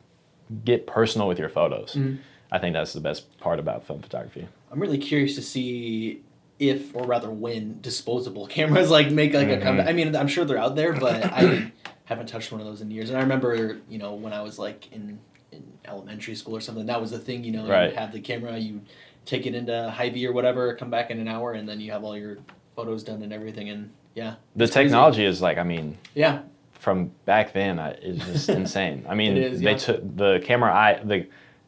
get 0.66 0.88
personal 0.88 1.28
with 1.28 1.38
your 1.40 1.50
photos. 1.50 1.94
Mm-hmm. 1.96 2.16
I 2.52 2.60
think 2.60 2.74
that's 2.74 2.94
the 2.94 3.02
best 3.02 3.38
part 3.40 3.60
about 3.60 3.86
film 3.86 4.02
photography. 4.02 4.48
I'm 4.72 4.80
really 4.80 4.98
curious 4.98 5.36
to 5.36 5.42
see 5.42 6.22
if, 6.60 6.96
or 6.96 7.06
rather, 7.06 7.30
when 7.30 7.80
disposable 7.82 8.48
cameras 8.58 8.90
like 8.90 9.12
make 9.12 9.34
like 9.34 9.48
Mm-hmm. 9.48 9.62
a 9.62 9.64
comeback. 9.64 9.88
I 9.88 9.94
mean, 9.94 10.16
I'm 10.16 10.28
sure 10.28 10.46
they're 10.46 10.58
out 10.58 10.76
there, 10.76 10.94
but 10.94 11.24
I 11.26 11.72
haven't 12.06 12.28
touched 12.28 12.52
one 12.52 12.62
of 12.62 12.68
those 12.68 12.82
in 12.82 12.90
years. 12.90 13.10
And 13.10 13.18
I 13.18 13.22
remember, 13.22 13.80
you 13.90 13.98
know, 14.00 14.14
when 14.16 14.34
I 14.34 14.42
was 14.42 14.58
like 14.58 14.92
in 14.92 15.20
in 15.52 15.64
elementary 15.86 16.36
school 16.36 16.56
or 16.56 16.62
something, 16.62 16.86
that 16.88 17.00
was 17.02 17.12
the 17.12 17.20
thing. 17.20 17.44
You 17.44 17.52
know, 17.54 17.68
Right. 17.68 17.90
you 17.92 17.96
have 17.98 18.12
the 18.12 18.20
camera, 18.22 18.58
you 18.58 18.82
take 19.26 19.46
it 19.46 19.54
into 19.56 19.90
Hy-Vee 19.92 20.26
or 20.28 20.32
whatever, 20.34 20.74
come 20.76 20.90
back 20.90 21.12
in 21.12 21.20
an 21.20 21.28
hour, 21.28 21.54
and 21.54 21.68
then 21.68 21.80
you 21.80 21.92
have 21.92 22.04
all 22.04 22.18
your 22.18 22.38
photos 22.76 23.04
done 23.04 23.22
and 23.22 23.32
everything. 23.34 23.70
And 23.70 23.92
yeah, 24.16 24.36
The 24.56 24.64
it's 24.66 24.74
crazy. 24.74 24.86
technology 24.90 25.26
is 25.26 25.42
like, 25.42 25.58
I 25.58 25.64
mean, 25.64 25.98
Yeah, 26.16 26.40
from 26.74 27.12
back 27.26 27.54
then 27.54 27.78
I, 27.80 27.90
it's 28.02 28.26
just 28.26 28.50
insane. 28.62 29.06
I 29.10 29.16
mean, 29.16 29.38
is, 29.38 29.60
they 29.62 29.72
yeah. 29.72 29.78
took 29.78 30.16
the 30.18 30.42
camera 30.44 30.74
I 30.74 31.02
the 31.04 31.28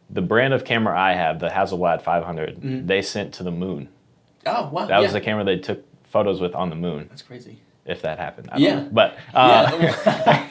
the 0.10 0.22
brand 0.22 0.54
of 0.54 0.65
camera 0.65 1.00
I 1.00 1.13
have, 1.13 1.39
the 1.39 1.48
Hasselblad 1.50 2.02
500. 2.02 2.60
Mhm. 2.62 2.88
They 2.88 3.02
sent 3.02 3.34
to 3.36 3.44
the 3.44 3.52
moon. 3.52 3.88
Oh 4.46 4.70
wow, 4.72 4.86
That 4.86 5.00
was 5.00 5.13
the 5.13 5.22
camera 5.22 5.44
they 5.46 5.58
took 5.58 5.86
photos 6.04 6.41
with 6.41 6.54
on 6.56 6.70
the 6.70 6.76
moon, 6.76 7.06
That's 7.10 7.22
crazy. 7.22 7.60
if 7.86 8.02
that 8.02 8.17
happened. 8.20 8.50
I 8.52 8.58
Yeah. 8.58 8.76
know. 8.76 8.89
But 8.91 9.17
uh, 9.34 9.72
yeah. 9.80 10.48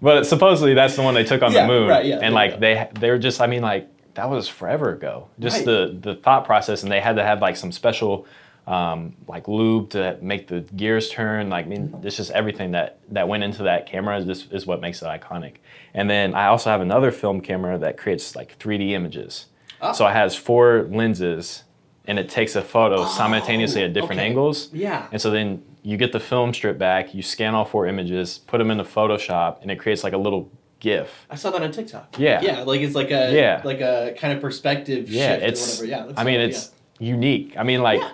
but 0.00 0.26
supposedly 0.26 0.74
that's 0.74 0.96
the 0.96 1.02
one 1.02 1.14
they 1.14 1.24
took 1.24 1.42
on 1.42 1.52
Yeah, 1.52 1.62
the 1.62 1.68
moon. 1.68 1.88
right, 1.88 2.04
yeah, 2.06 2.18
and 2.22 2.34
like 2.34 2.60
they 2.60 2.88
they're 2.94 3.18
just 3.18 3.40
I 3.40 3.46
mean 3.46 3.62
like 3.62 3.88
that 4.14 4.30
was 4.30 4.48
forever 4.48 4.92
ago. 4.92 5.28
Just 5.38 5.58
Right. 5.58 5.66
the 5.66 5.98
the 6.00 6.14
thought 6.14 6.44
process, 6.46 6.82
and 6.82 6.90
they 6.90 7.00
had 7.00 7.16
to 7.16 7.22
have 7.22 7.40
like 7.40 7.56
some 7.56 7.72
special. 7.72 8.26
Um, 8.68 9.14
like 9.28 9.46
lube 9.46 9.90
to 9.90 10.18
make 10.20 10.48
the 10.48 10.62
gears 10.74 11.08
turn. 11.08 11.50
Like, 11.50 11.66
I 11.66 11.68
mean, 11.68 12.00
it's 12.02 12.16
just 12.16 12.32
everything 12.32 12.72
that 12.72 12.98
that 13.10 13.28
went 13.28 13.44
into 13.44 13.62
that 13.62 13.86
camera 13.86 14.18
is 14.18 14.26
this 14.26 14.48
is 14.50 14.66
what 14.66 14.80
makes 14.80 15.02
it 15.02 15.04
iconic. 15.04 15.58
And 15.94 16.10
then 16.10 16.34
I 16.34 16.46
also 16.48 16.70
have 16.70 16.80
another 16.80 17.12
film 17.12 17.40
camera 17.42 17.78
that 17.78 17.96
creates 17.96 18.34
like 18.34 18.58
3D 18.58 18.90
images. 18.90 19.46
Oh. 19.80 19.92
So 19.92 20.04
it 20.08 20.14
has 20.14 20.34
four 20.34 20.88
lenses, 20.90 21.62
and 22.08 22.18
it 22.18 22.28
takes 22.28 22.56
a 22.56 22.62
photo 22.62 23.04
simultaneously 23.06 23.84
at 23.84 23.92
different 23.92 24.20
okay. 24.20 24.26
angles. 24.30 24.68
yeah. 24.72 25.06
And 25.12 25.22
so 25.22 25.30
then 25.30 25.62
you 25.86 25.96
get 25.96 26.10
the 26.10 26.18
film 26.18 26.52
strip 26.52 26.78
back, 26.78 27.14
you 27.14 27.22
scan 27.22 27.54
all 27.54 27.64
four 27.64 27.86
images, 27.86 28.38
put 28.48 28.58
them 28.58 28.72
into 28.72 28.82
Photoshop, 28.82 29.62
and 29.62 29.70
it 29.70 29.76
creates 29.76 30.02
like 30.02 30.14
a 30.14 30.18
little 30.18 30.50
GIF. 30.80 31.26
I 31.30 31.36
saw 31.36 31.50
that 31.52 31.62
on 31.62 31.70
TikTok. 31.70 32.16
Yeah. 32.18 32.40
Yeah, 32.42 32.62
like 32.64 32.80
it's 32.80 32.96
like 32.96 33.12
a 33.12 33.32
Yeah. 33.32 33.62
like 33.64 33.80
a 33.80 34.12
kind 34.18 34.32
of 34.34 34.40
perspective 34.40 35.08
Yeah, 35.08 35.34
shift 35.36 35.44
it's. 35.46 35.80
or 35.80 35.84
whatever. 35.86 36.08
Yeah. 36.10 36.14
I 36.20 36.24
mean, 36.24 36.40
so- 36.40 36.46
it's 36.48 36.70
unique. 36.98 37.54
I 37.56 37.62
mean, 37.62 37.82
like 37.82 38.00
Yeah. 38.00 38.10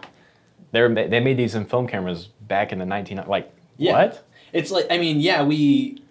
they're 0.72 0.94
they 0.94 1.18
made 1.20 1.38
these 1.38 1.54
in 1.54 1.64
film 1.64 1.86
cameras 1.86 2.28
back 2.42 2.72
in 2.72 2.78
the 2.78 2.84
19 2.84 3.22
like 3.26 3.50
Yeah. 3.78 3.92
what? 3.92 4.22
It's 4.52 4.70
like 4.70 4.86
I 4.90 4.98
mean, 4.98 5.18
yeah, 5.20 5.42
we 5.42 6.02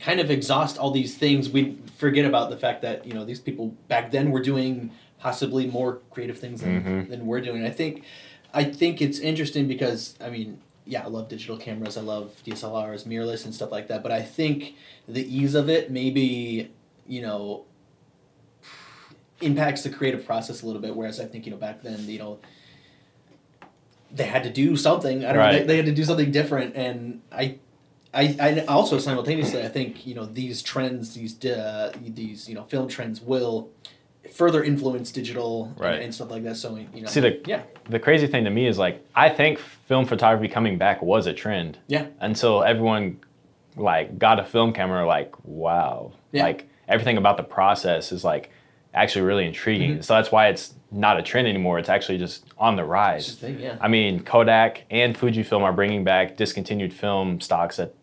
kind 0.00 0.18
of 0.18 0.32
exhaust 0.32 0.78
all 0.78 0.90
these 0.90 1.16
things. 1.16 1.48
We 1.48 1.78
forget 1.96 2.24
about 2.24 2.50
the 2.50 2.56
fact 2.56 2.82
that 2.82 3.06
you 3.06 3.14
know 3.14 3.24
these 3.24 3.38
people 3.40 3.72
back 3.86 4.10
then 4.10 4.32
were 4.32 4.42
doing 4.42 4.90
possibly 5.20 5.66
more 5.68 6.00
creative 6.10 6.38
things 6.40 6.60
than, 6.60 6.82
Mhm. 6.82 7.10
than 7.10 7.24
we're 7.26 7.40
doing. 7.40 7.64
I 7.64 7.70
think 7.70 8.02
I 8.52 8.64
think 8.64 9.00
it's 9.00 9.20
interesting 9.20 9.68
because 9.68 10.16
I 10.20 10.28
mean, 10.30 10.58
yeah, 10.88 11.04
I 11.04 11.08
love 11.08 11.28
digital 11.28 11.58
cameras. 11.58 11.98
I 11.98 12.00
love 12.00 12.34
DSLRs, 12.46 13.06
mirrorless, 13.06 13.44
and 13.44 13.54
stuff 13.54 13.70
like 13.70 13.88
that. 13.88 14.02
But 14.02 14.10
I 14.10 14.22
think 14.22 14.74
the 15.06 15.22
ease 15.22 15.54
of 15.54 15.68
it 15.68 15.90
maybe 15.90 16.72
you 17.06 17.22
know 17.22 17.64
impacts 19.40 19.82
the 19.82 19.90
creative 19.90 20.24
process 20.24 20.62
a 20.62 20.66
little 20.66 20.80
bit. 20.80 20.96
Whereas 20.96 21.20
I 21.20 21.26
think 21.26 21.44
you 21.44 21.52
know 21.52 21.58
back 21.58 21.82
then 21.82 22.08
you 22.08 22.18
know 22.18 22.38
they 24.10 24.24
had 24.24 24.42
to 24.44 24.50
do 24.50 24.76
something. 24.76 25.24
I 25.24 25.32
don't 25.32 25.42
know. 25.42 25.58
They, 25.58 25.64
they 25.64 25.76
had 25.76 25.86
to 25.86 25.94
do 25.94 26.04
something 26.04 26.30
different, 26.30 26.74
and 26.74 27.20
I, 27.30 27.58
I, 28.14 28.36
I 28.40 28.64
also 28.66 28.98
simultaneously 28.98 29.62
I 29.62 29.68
think 29.68 30.06
you 30.06 30.14
know 30.14 30.24
these 30.24 30.62
trends, 30.62 31.12
these 31.12 31.44
uh, 31.44 31.92
these 32.00 32.48
you 32.48 32.54
know 32.54 32.64
film 32.64 32.88
trends 32.88 33.20
will 33.20 33.68
further 34.32 34.62
influence 34.62 35.10
digital 35.12 35.64
and- 35.64 35.80
Right. 35.80 36.02
and, 36.02 36.14
stuff 36.14 36.30
like 36.30 36.42
that. 36.44 36.56
So 36.56 36.76
you 36.76 37.02
know, 37.02 37.08
See, 37.08 37.20
the- 37.20 37.40
yeah, 37.46 37.62
The 37.88 37.98
crazy 37.98 38.26
thing 38.26 38.44
to 38.44 38.50
me 38.50 38.66
is 38.66 38.78
like 38.78 39.04
I 39.14 39.28
think 39.28 39.58
film 39.58 40.04
photography 40.04 40.48
coming 40.48 40.78
back 40.78 41.02
was 41.02 41.26
a 41.26 41.32
trend. 41.32 41.78
Yeah. 41.86 42.06
Until 42.20 42.62
everyone 42.62 43.18
like 43.76 44.18
got 44.18 44.40
a 44.40 44.44
film 44.44 44.72
camera 44.72 45.06
like 45.06 45.32
wow. 45.44 46.12
Yeah. 46.32 46.42
Like 46.44 46.68
everything 46.88 47.16
about 47.16 47.36
the 47.36 47.42
process 47.44 48.12
is 48.12 48.24
like 48.24 48.50
actually 48.94 49.22
really 49.22 49.46
intriguing. 49.46 49.92
Mm-hmm. 49.92 50.00
So 50.02 50.14
that's 50.14 50.32
why 50.32 50.48
it's 50.48 50.74
not 50.90 51.18
a 51.18 51.22
trend 51.22 51.46
anymore. 51.46 51.78
It's 51.78 51.88
actually 51.88 52.18
just 52.18 52.46
on 52.56 52.76
the 52.76 52.84
rise. 52.84 53.34
thing. 53.34 53.60
Yeah, 53.60 53.76
I 53.80 53.88
mean, 53.88 54.20
Kodak 54.20 54.84
and 54.90 55.16
Fujifilm 55.16 55.60
are 55.62 55.72
bringing 55.72 56.02
back 56.04 56.36
discontinued 56.36 56.92
film 56.94 57.40
stocks 57.40 57.76
that 57.76 57.94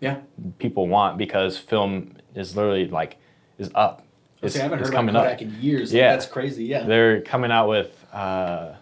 yeah. 0.00 0.16
people 0.58 0.88
want 0.88 1.18
because 1.18 1.58
film 1.58 2.16
is 2.34 2.56
literally 2.56 2.88
like 2.88 3.18
is 3.58 3.70
up. 3.74 4.06
It's, 4.42 4.56
I 4.56 4.62
haven't 4.62 4.78
heard 4.80 4.92
coming 4.92 5.14
Kodak 5.14 5.34
up. 5.36 5.42
in 5.42 5.60
years. 5.60 5.92
Yeah. 5.92 6.12
that's 6.12 6.26
crazy. 6.26 6.64
Yeah, 6.64 6.84
They're 6.84 7.20
coming 7.20 7.50
out 7.50 7.68
with 7.68 8.04
uh, 8.12 8.72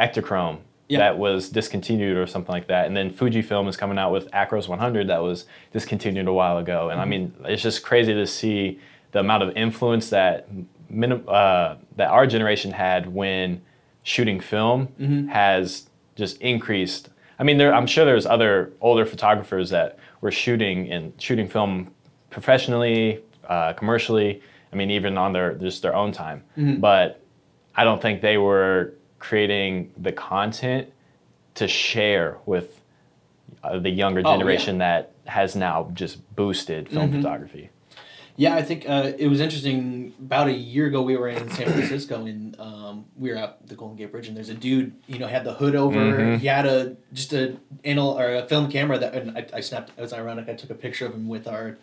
Ektachrome. 0.00 0.58
Yeah. 0.88 0.98
that 0.98 1.16
was 1.16 1.48
discontinued 1.48 2.18
or 2.18 2.26
something 2.26 2.52
like 2.52 2.66
that. 2.66 2.86
And 2.86 2.94
then 2.94 3.10
Fujifilm 3.10 3.66
is 3.66 3.78
coming 3.78 3.96
out 3.96 4.12
with 4.12 4.30
Acros 4.32 4.68
100 4.68 5.08
that 5.08 5.22
was 5.22 5.46
discontinued 5.72 6.26
a 6.26 6.32
while 6.34 6.58
ago. 6.58 6.90
And 6.90 7.00
I 7.00 7.06
mean, 7.06 7.32
it's 7.44 7.62
just 7.62 7.82
crazy 7.82 8.12
to 8.12 8.26
see 8.26 8.78
the 9.12 9.20
amount 9.20 9.42
of 9.42 9.56
influence 9.56 10.10
that 10.10 10.48
minim- 10.90 11.24
uh, 11.26 11.76
that 11.96 12.08
our 12.10 12.26
generation 12.26 12.72
had 12.72 13.06
when 13.06 13.62
shooting 14.02 14.38
film 14.38 15.28
has 15.30 15.88
just 16.14 16.38
increased. 16.42 17.08
I 17.38 17.44
mean, 17.44 17.56
there, 17.56 17.72
I'm 17.72 17.86
sure 17.86 18.04
there's 18.04 18.26
other 18.26 18.72
older 18.82 19.06
photographers 19.06 19.70
that 19.70 19.98
were 20.20 20.30
shooting 20.32 20.92
and 20.92 21.14
shooting 21.18 21.48
film 21.48 21.90
professionally, 22.28 23.20
uh, 23.48 23.72
commercially. 23.72 24.42
I 24.72 24.76
mean, 24.76 24.90
even 24.90 25.18
on 25.18 25.32
their 25.32 25.54
just 25.54 25.82
their 25.82 25.94
own 25.94 26.12
time. 26.12 26.42
But 26.56 27.20
I 27.74 27.84
don't 27.84 28.00
think 28.00 28.20
they 28.22 28.38
were 28.38 28.94
creating 29.18 29.92
the 29.96 30.12
content 30.12 30.88
to 31.54 31.68
share 31.68 32.38
with 32.46 32.80
uh, 33.62 33.78
the 33.78 33.90
younger 33.90 34.22
Oh, 34.24 34.30
yeah. 34.30 34.36
generation 34.38 34.78
that 34.78 35.12
has 35.26 35.54
now 35.54 35.90
just 35.94 36.18
boosted 36.34 36.88
film 36.88 37.12
photography. 37.12 37.68
Yeah, 38.36 38.54
I 38.54 38.62
think 38.62 38.88
uh, 38.88 39.12
it 39.18 39.28
was 39.28 39.40
interesting. 39.40 40.14
About 40.18 40.48
a 40.48 40.52
year 40.52 40.86
ago, 40.86 41.02
we 41.02 41.18
were 41.18 41.28
in 41.28 41.50
San 41.50 41.66
Francisco, 41.70 42.24
and 42.24 42.58
um, 42.58 43.04
we 43.18 43.28
were 43.30 43.36
at 43.36 43.68
the 43.68 43.74
Golden 43.74 43.94
Gate 43.98 44.10
Bridge, 44.10 44.26
and 44.26 44.34
there's 44.34 44.48
a 44.48 44.54
dude, 44.54 44.94
you 45.06 45.18
know, 45.18 45.26
had 45.26 45.44
the 45.44 45.52
hood 45.52 45.76
over. 45.76 45.98
Mhm. 45.98 46.38
He 46.38 46.46
had 46.46 46.64
a 46.64 46.96
just 47.12 47.34
a 47.34 47.56
anal 47.84 48.18
or 48.18 48.34
a 48.36 48.46
film 48.48 48.70
camera 48.70 48.98
that, 48.98 49.12
and 49.14 49.36
I, 49.36 49.46
I 49.52 49.60
snapped. 49.60 49.90
It 49.98 50.00
was 50.00 50.14
ironic. 50.14 50.48
I 50.48 50.54
took 50.54 50.70
a 50.70 50.74
picture 50.74 51.04
of 51.04 51.12
him 51.12 51.28
with 51.28 51.46
our 51.46 51.76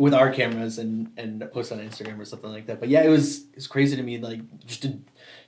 with 0.00 0.14
our 0.14 0.30
cameras 0.32 0.78
and 0.78 1.12
and 1.16 1.44
posted 1.52 1.78
on 1.78 1.84
Instagram 1.86 2.18
or 2.18 2.24
something 2.24 2.50
like 2.50 2.66
that. 2.66 2.80
But 2.80 2.88
yeah, 2.88 3.02
it 3.02 3.08
was 3.08 3.44
it's 3.54 3.66
crazy 3.66 3.96
to 3.96 4.02
me, 4.02 4.18
like 4.18 4.40
just 4.66 4.84
a 4.86 4.98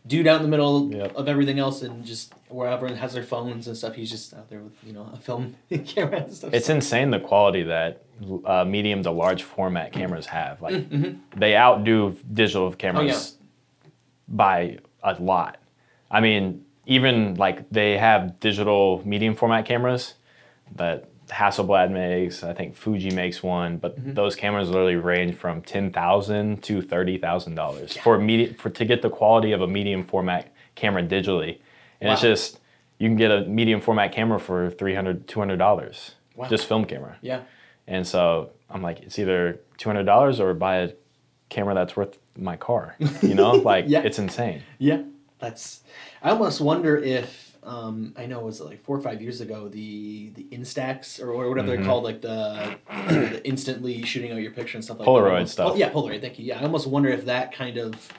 dude 0.06 0.26
out 0.26 0.36
in 0.36 0.42
the 0.42 0.48
middle 0.48 0.92
Yep. 0.92 1.16
of 1.16 1.28
everything 1.28 1.58
else, 1.58 1.82
and 1.82 2.04
just 2.04 2.34
where 2.48 2.68
everyone 2.68 2.96
has 2.98 3.12
their 3.14 3.22
phones 3.22 3.66
and 3.66 3.76
stuff. 3.76 3.94
He's 3.94 4.10
just 4.10 4.34
out 4.34 4.50
there 4.50 4.60
with 4.60 4.74
you 4.84 4.92
know 4.92 5.08
a 5.12 5.16
film 5.16 5.56
camera 5.86 6.22
and 6.24 6.32
stuff. 6.34 6.52
It's 6.52 6.68
insane 6.68 7.10
the 7.10 7.20
quality 7.20 7.62
that 7.64 8.02
uh, 8.44 8.64
medium 8.64 9.02
to 9.02 9.10
large 9.10 9.42
format 9.42 9.92
cameras 9.92 10.26
have. 10.26 10.60
Like 10.62 10.74
Mhm. 10.74 11.18
they 11.36 11.56
outdo 11.56 12.16
digital 12.32 12.66
Oh, 12.66 12.72
cameras 12.72 13.36
by 14.28 14.78
a 15.02 15.14
lot. 15.20 15.58
I 16.10 16.20
mean, 16.20 16.64
even 16.86 17.34
like 17.36 17.68
they 17.70 17.96
have 17.98 18.38
digital 18.40 19.02
medium 19.04 19.34
format 19.34 19.64
cameras 19.64 20.14
that 20.76 21.08
Hasselblad 21.32 21.90
makes. 21.90 22.44
I 22.44 22.52
think 22.52 22.76
Fuji 22.76 23.10
makes 23.10 23.42
one, 23.42 23.78
but 23.78 23.98
Mm-hmm. 23.98 24.14
those 24.14 24.36
cameras 24.36 24.68
literally 24.68 24.96
range 24.96 25.34
from 25.36 25.62
ten 25.62 25.90
thousand 25.92 26.62
to 26.64 26.82
thirty 26.82 27.18
thousand 27.18 27.54
dollars 27.54 27.96
for 27.96 28.18
medium 28.18 28.54
for 28.54 28.70
to 28.70 28.84
get 28.84 29.02
the 29.02 29.10
quality 29.10 29.52
of 29.52 29.60
a 29.62 29.66
medium 29.66 30.04
format 30.04 30.52
camera 30.74 31.02
digitally. 31.02 31.58
And 32.00 32.10
it's 32.12 32.20
just 32.22 32.58
you 32.98 33.08
can 33.08 33.16
get 33.16 33.30
a 33.30 33.42
medium 33.46 33.80
format 33.80 34.12
camera 34.12 34.38
for 34.38 34.70
300 34.70 35.26
200 35.26 35.56
dollars 35.56 36.12
Wow. 36.36 36.48
just 36.48 36.66
film 36.66 36.84
camera. 36.84 37.16
yeah. 37.20 37.42
And 37.86 38.06
so 38.06 38.50
I'm 38.70 38.80
like, 38.82 39.00
it's 39.00 39.18
either 39.18 39.60
two 39.78 39.88
hundred 39.88 40.04
dollars 40.04 40.38
or 40.40 40.54
buy 40.54 40.76
a 40.76 40.90
camera 41.48 41.74
that's 41.74 41.96
worth 41.96 42.16
my 42.36 42.56
car. 42.56 42.96
You 43.22 43.34
know, 43.34 43.52
like 43.72 43.84
Yeah. 43.88 44.02
it's 44.02 44.18
insane. 44.18 44.62
Yeah, 44.78 45.02
that's. 45.38 45.82
I 46.22 46.30
almost 46.30 46.60
wonder 46.60 46.96
if 46.96 47.51
um, 47.64 48.12
I 48.16 48.26
know 48.26 48.40
it 48.40 48.44
was 48.44 48.60
like 48.60 48.82
four 48.84 48.96
or 48.96 49.00
five 49.00 49.22
years 49.22 49.40
ago 49.40 49.68
the 49.68 50.30
the 50.34 50.44
Instax 50.50 51.20
or 51.22 51.32
whatever 51.48 51.66
they're 51.68 51.78
Mhm. 51.78 51.86
called, 51.86 52.04
like 52.04 52.20
the, 52.20 52.76
the 53.08 53.40
instantly 53.46 54.02
shooting 54.02 54.32
out 54.32 54.38
your 54.40 54.50
picture 54.52 54.76
and 54.76 54.84
stuff 54.84 54.98
like 54.98 55.06
Polaroid 55.08 55.24
that. 55.24 55.32
Almost- 55.34 55.52
stuff. 55.52 55.70
Oh, 55.72 55.76
yeah, 55.76 55.90
Polaroid. 55.90 56.20
Thank 56.20 56.38
you. 56.38 56.44
Yeah, 56.46 56.60
I 56.60 56.64
almost 56.64 56.86
wonder 56.86 57.08
if 57.10 57.24
that 57.26 57.52
kind 57.52 57.76
of 57.78 58.12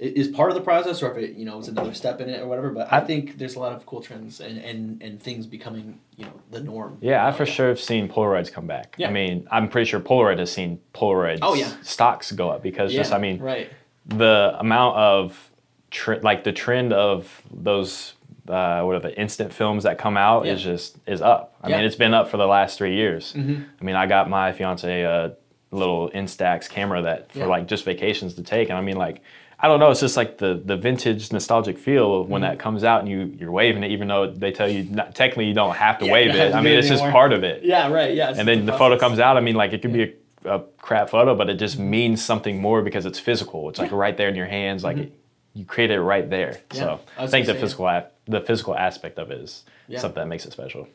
is 0.00 0.26
part 0.28 0.50
of 0.50 0.56
the 0.56 0.60
process 0.60 1.02
or 1.04 1.12
if 1.12 1.16
it 1.16 1.36
you 1.36 1.44
know 1.44 1.56
is 1.58 1.68
another 1.68 1.94
step 1.94 2.20
in 2.20 2.28
it 2.28 2.40
or 2.40 2.48
whatever. 2.48 2.70
But 2.70 2.92
I, 2.92 3.00
think 3.00 3.38
there's 3.38 3.54
a 3.54 3.60
lot 3.60 3.72
of 3.72 3.86
cool 3.86 4.02
trends 4.02 4.40
and 4.40 4.58
and 4.58 5.00
and 5.02 5.22
things 5.22 5.46
becoming 5.46 6.00
you 6.16 6.26
know 6.26 6.32
the 6.50 6.60
norm. 6.60 6.98
Yeah, 7.00 7.26
I 7.26 7.32
for 7.32 7.46
sure 7.46 7.68
have 7.68 7.80
seen 7.80 8.08
Polaroids 8.08 8.52
come 8.52 8.66
back. 8.66 8.96
Yeah. 8.98 9.08
I 9.08 9.12
mean, 9.12 9.46
I'm 9.52 9.68
pretty 9.68 9.88
sure 9.88 10.00
Polaroid 10.00 10.40
has 10.40 10.50
seen 10.52 10.80
Polaroid 10.92 11.38
Oh, 11.42 11.54
yeah. 11.54 11.72
stocks 11.82 12.32
go 12.32 12.50
up 12.50 12.62
because 12.62 12.92
Yeah, 12.92 13.00
just 13.00 13.12
I 13.12 13.18
mean 13.18 13.38
right. 13.38 13.70
the 14.04 14.56
amount 14.58 14.96
of 14.96 15.50
tre- 15.92 16.20
like 16.20 16.42
the 16.44 16.52
trend 16.52 16.92
of 16.92 17.42
those 17.52 18.13
uh, 18.48 18.82
what 18.82 18.94
are 18.96 19.00
the 19.00 19.18
instant 19.18 19.52
films 19.52 19.84
that 19.84 19.96
come 19.98 20.16
out 20.16 20.46
is 20.46 20.62
just 20.62 20.98
is 21.06 21.20
up. 21.22 21.54
I 21.62 21.68
Yeah. 21.70 21.76
mean, 21.78 21.86
it's 21.86 21.96
been 21.96 22.14
up 22.14 22.28
for 22.28 22.36
the 22.36 22.46
last 22.46 22.76
three 22.78 22.94
years. 22.94 23.32
Mhm. 23.36 23.64
I 23.80 23.84
mean, 23.84 23.96
I 23.96 24.06
got 24.06 24.28
my 24.28 24.52
fiance 24.52 25.02
a 25.02 25.32
little 25.70 26.10
Instax 26.10 26.68
camera 26.68 27.02
that 27.02 27.32
for 27.32 27.40
Yeah. 27.40 27.46
like 27.46 27.66
just 27.66 27.84
vacations 27.84 28.34
to 28.34 28.42
take, 28.42 28.68
and 28.68 28.78
I 28.78 28.80
mean 28.82 28.96
like. 28.96 29.20
I 29.56 29.68
don't 29.68 29.78
know. 29.80 29.90
It's 29.92 30.00
just 30.00 30.16
like 30.16 30.36
the, 30.36 30.60
the 30.62 30.76
vintage 30.76 31.32
nostalgic 31.32 31.78
feel 31.78 32.20
of 32.22 32.28
when 32.28 32.42
Mm-hmm. 32.42 32.50
that 32.50 32.58
comes 32.58 32.84
out 32.84 33.00
and 33.00 33.08
you 33.08 33.32
you're 33.38 33.52
waving 33.52 33.82
it, 33.84 33.92
even 33.92 34.08
though 34.08 34.26
they 34.26 34.50
tell 34.50 34.68
you 34.68 34.82
not, 34.90 35.14
technically 35.14 35.46
you 35.46 35.54
don't 35.54 35.74
have 35.76 35.98
to 36.00 36.06
Yeah, 36.06 36.12
wave 36.12 36.26
you 36.26 36.32
don't 36.32 36.40
have 36.40 36.50
it. 36.50 36.54
I 36.56 36.60
mean, 36.60 36.72
it 36.74 36.80
it's 36.80 36.88
just 36.88 37.04
part 37.04 37.32
of 37.32 37.44
it. 37.44 37.62
Yeah, 37.62 37.88
right. 37.90 38.12
Yeah. 38.12 38.34
And 38.36 38.46
then 38.46 38.66
the 38.66 38.72
photo 38.74 38.98
comes 38.98 39.20
out. 39.20 39.36
I 39.38 39.40
mean, 39.40 39.54
like 39.54 39.72
it 39.72 39.80
could 39.80 39.92
be 39.92 40.02
a, 40.44 40.56
a 40.56 40.60
crap 40.78 41.08
photo, 41.08 41.34
but 41.34 41.48
it 41.48 41.54
just 41.54 41.78
means 41.78 42.22
something 42.22 42.60
more 42.60 42.82
because 42.82 43.06
it's 43.06 43.18
physical. 43.20 43.68
It's 43.70 43.78
like 43.78 43.92
right 43.92 44.16
there 44.16 44.28
in 44.28 44.34
your 44.34 44.46
hands. 44.46 44.84
Like 44.84 44.98
it, 44.98 45.12
you 45.54 45.64
create 45.64 45.92
it 45.92 46.00
right 46.00 46.28
there. 46.28 46.58
Mm-hmm. 46.70 46.76
Yeah, 46.76 46.80
so 46.82 47.00
I 47.16 47.22
I, 47.24 47.26
think 47.28 47.46
the 47.46 47.54
physical 47.54 47.88
the 48.26 48.40
physical 48.40 48.74
aspect 48.76 49.18
of 49.18 49.30
it 49.30 49.38
is 49.40 49.64
Yeah. 49.88 49.98
something 50.00 50.22
that 50.22 50.28
makes 50.28 50.46
it 50.46 50.52
special. 50.52 50.88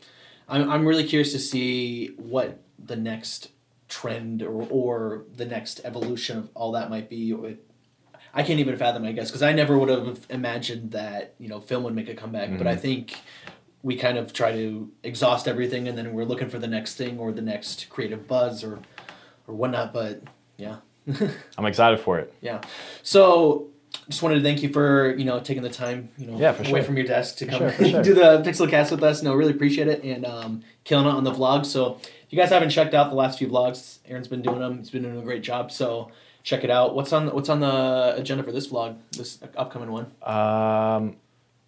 I'm, 0.47 0.69
I'm 0.69 0.85
really 0.87 1.03
curious 1.05 1.31
to 1.33 1.39
see 1.39 2.07
what 2.17 2.59
the 2.83 2.95
next 2.95 3.49
trend 3.87 4.41
or, 4.41 4.65
or 4.69 5.23
the 5.35 5.45
next 5.45 5.81
evolution 5.83 6.37
of 6.39 6.49
all 6.55 6.71
that 6.73 6.89
might 6.89 7.09
be. 7.09 7.35
I 8.33 8.43
can't 8.43 8.59
even 8.59 8.77
fathom, 8.77 9.05
I 9.05 9.11
guess, 9.11 9.29
because 9.29 9.41
I 9.41 9.53
never 9.53 9.77
would 9.77 9.89
have 9.89 10.25
imagined 10.29 10.91
that 10.91 11.33
you 11.39 11.47
know 11.49 11.59
film 11.59 11.83
would 11.83 11.95
make 11.95 12.09
a 12.09 12.15
comeback. 12.15 12.57
But 12.57 12.67
I 12.67 12.71
Mm-hmm. 12.73 12.81
think 12.81 13.15
we 13.81 13.95
kind 13.95 14.17
of 14.17 14.33
try 14.33 14.51
to 14.51 14.91
exhaust 15.03 15.47
everything, 15.47 15.87
and 15.87 15.97
then 15.97 16.13
we're 16.13 16.25
looking 16.25 16.49
for 16.49 16.59
the 16.59 16.67
next 16.67 16.95
thing 16.95 17.17
or 17.17 17.31
the 17.31 17.41
next 17.41 17.89
creative 17.89 18.27
buzz 18.27 18.63
or 18.63 18.79
or 19.47 19.55
whatnot. 19.55 19.93
But 19.93 20.21
yeah, 20.57 20.77
I'm 21.57 21.65
excited 21.65 21.99
for 21.99 22.19
it. 22.19 22.31
yeah. 22.41 22.61
So 23.03 23.69
just 24.09 24.21
wanted 24.23 24.35
to 24.35 24.41
thank 24.41 24.61
you 24.63 24.69
for 24.69 25.15
you 25.15 25.23
know 25.25 25.39
taking 25.39 25.63
the 25.63 25.69
time 25.69 26.09
you 26.17 26.27
know 26.27 26.37
Yeah, 26.37 26.53
away 26.55 26.63
sure. 26.65 26.83
from 26.83 26.97
your 26.97 27.05
desk 27.05 27.37
to 27.37 27.45
come 27.45 27.59
sure, 27.59 27.71
sure. 27.89 28.03
do 28.03 28.13
the 28.13 28.41
Pixel 28.45 28.69
Cast 28.69 28.91
with 28.91 29.03
us. 29.03 29.21
No, 29.23 29.33
really 29.35 29.51
appreciate 29.53 29.87
it 29.87 30.03
and 30.03 30.25
um, 30.25 30.63
killing 30.83 31.05
it 31.05 31.11
on 31.11 31.23
the 31.23 31.31
vlog. 31.31 31.65
So 31.65 31.97
if 32.03 32.27
you 32.31 32.37
guys 32.37 32.49
haven't 32.49 32.69
checked 32.71 32.93
out 32.93 33.09
the 33.09 33.15
last 33.15 33.37
few 33.39 33.47
vlogs, 33.47 33.99
Aaron's 34.07 34.27
been 34.27 34.41
doing 34.41 34.59
them. 34.59 34.79
He's 34.79 34.89
been 34.89 35.03
doing 35.03 35.17
a 35.19 35.21
great 35.21 35.43
job. 35.43 35.71
So 35.71 36.11
check 36.43 36.63
it 36.63 36.71
out. 36.71 36.95
What's 36.95 37.13
on 37.13 37.27
what's 37.33 37.49
on 37.49 37.59
the 37.59 38.15
agenda 38.17 38.43
for 38.43 38.51
this 38.51 38.67
vlog, 38.67 38.97
this 39.11 39.39
upcoming 39.55 39.91
one, 39.91 40.05
Um, 40.23 41.15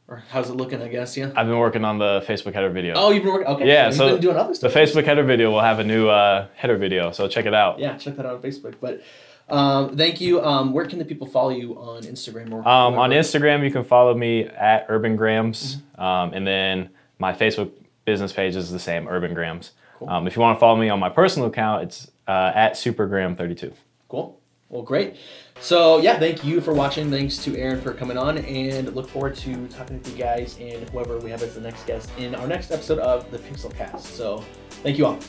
or 0.08 0.24
how's 0.30 0.50
it 0.50 0.54
looking? 0.56 0.82
I 0.82 0.88
guess 0.88 1.16
yeah. 1.16 1.32
I've 1.36 1.48
been 1.48 1.58
working 1.60 1.86
on 1.86 2.00
the 2.00 2.24
Facebook 2.28 2.54
header 2.54 2.70
video. 2.70 2.96
Oh, 2.98 3.12
you've 3.12 3.24
been 3.24 3.34
working. 3.34 3.48
Okay. 3.48 3.68
Yeah, 3.68 3.86
You've 3.88 3.96
so 3.96 4.10
been 4.14 4.22
doing 4.22 4.36
other 4.38 4.54
the. 4.56 4.68
Facebook 4.70 5.06
header 5.06 5.24
video 5.24 5.52
will 5.52 5.62
have 5.62 5.80
a 5.80 5.84
new 5.84 6.10
uh, 6.10 6.48
header 6.56 6.78
video, 6.78 7.12
so 7.12 7.28
check 7.28 7.46
it 7.46 7.54
out. 7.54 7.80
Yeah, 7.80 7.98
check 7.98 8.16
that 8.18 8.26
out 8.26 8.36
on 8.36 8.42
Facebook. 8.42 8.76
But 8.82 9.02
um, 9.52 9.96
thank 9.98 10.20
you. 10.22 10.42
Um, 10.44 10.74
where 10.74 10.86
can 10.86 10.98
the 11.00 11.06
people 11.06 11.28
follow 11.28 11.50
you 11.50 11.74
on 11.78 12.04
Instagram 12.04 12.52
or 12.52 12.60
Um, 12.68 12.96
on? 12.98 13.12
Instagram, 13.12 13.64
you 13.64 13.72
can 13.72 13.84
follow 13.84 14.14
me 14.16 14.46
at 14.46 14.86
Urban 14.90 15.16
Grams, 15.16 15.78
Mm-hmm. 15.78 16.02
um, 16.02 16.34
and 16.34 16.46
then 16.48 16.90
my 17.20 17.34
Facebook 17.34 17.72
business 18.06 18.34
page 18.34 18.56
is 18.56 18.72
the 18.72 18.80
same, 18.80 19.08
Urban 19.08 19.34
Grams. 19.34 19.72
Cool. 20.00 20.10
Um, 20.10 20.26
if 20.28 20.36
you 20.36 20.42
want 20.42 20.56
to 20.56 20.60
follow 20.60 20.76
me 20.78 20.90
on 20.90 21.00
my 21.00 21.10
personal 21.10 21.48
account, 21.50 21.84
it's 21.84 22.10
uh, 22.28 22.52
at 22.56 22.74
Supergram32. 22.74 23.74
Cool. 24.10 24.40
Well, 24.70 24.82
great. 24.84 25.18
So 25.60 25.98
yeah, 26.00 26.18
thank 26.18 26.46
you 26.46 26.62
for 26.62 26.74
watching. 26.74 27.12
Thanks 27.12 27.38
to 27.44 27.58
Aaron 27.58 27.82
for 27.82 27.94
coming 27.94 28.18
on, 28.18 28.38
and 28.40 28.96
look 28.96 29.10
forward 29.10 29.36
to 29.38 29.68
talking 29.68 29.98
with 29.98 30.10
you 30.10 30.18
guys 30.18 30.58
and 30.62 30.90
whoever 30.92 31.20
we 31.20 31.30
have 31.30 31.44
as 31.44 31.54
the 31.56 31.62
next 31.62 31.86
guest 31.86 32.10
in 32.18 32.34
our 32.36 32.48
next 32.48 32.72
episode 32.72 33.00
of 33.00 33.30
the 33.32 33.38
Pixel 33.40 33.72
Cast. 33.76 34.06
So 34.16 34.44
thank 34.82 34.98
you 34.98 35.06
all. 35.08 35.20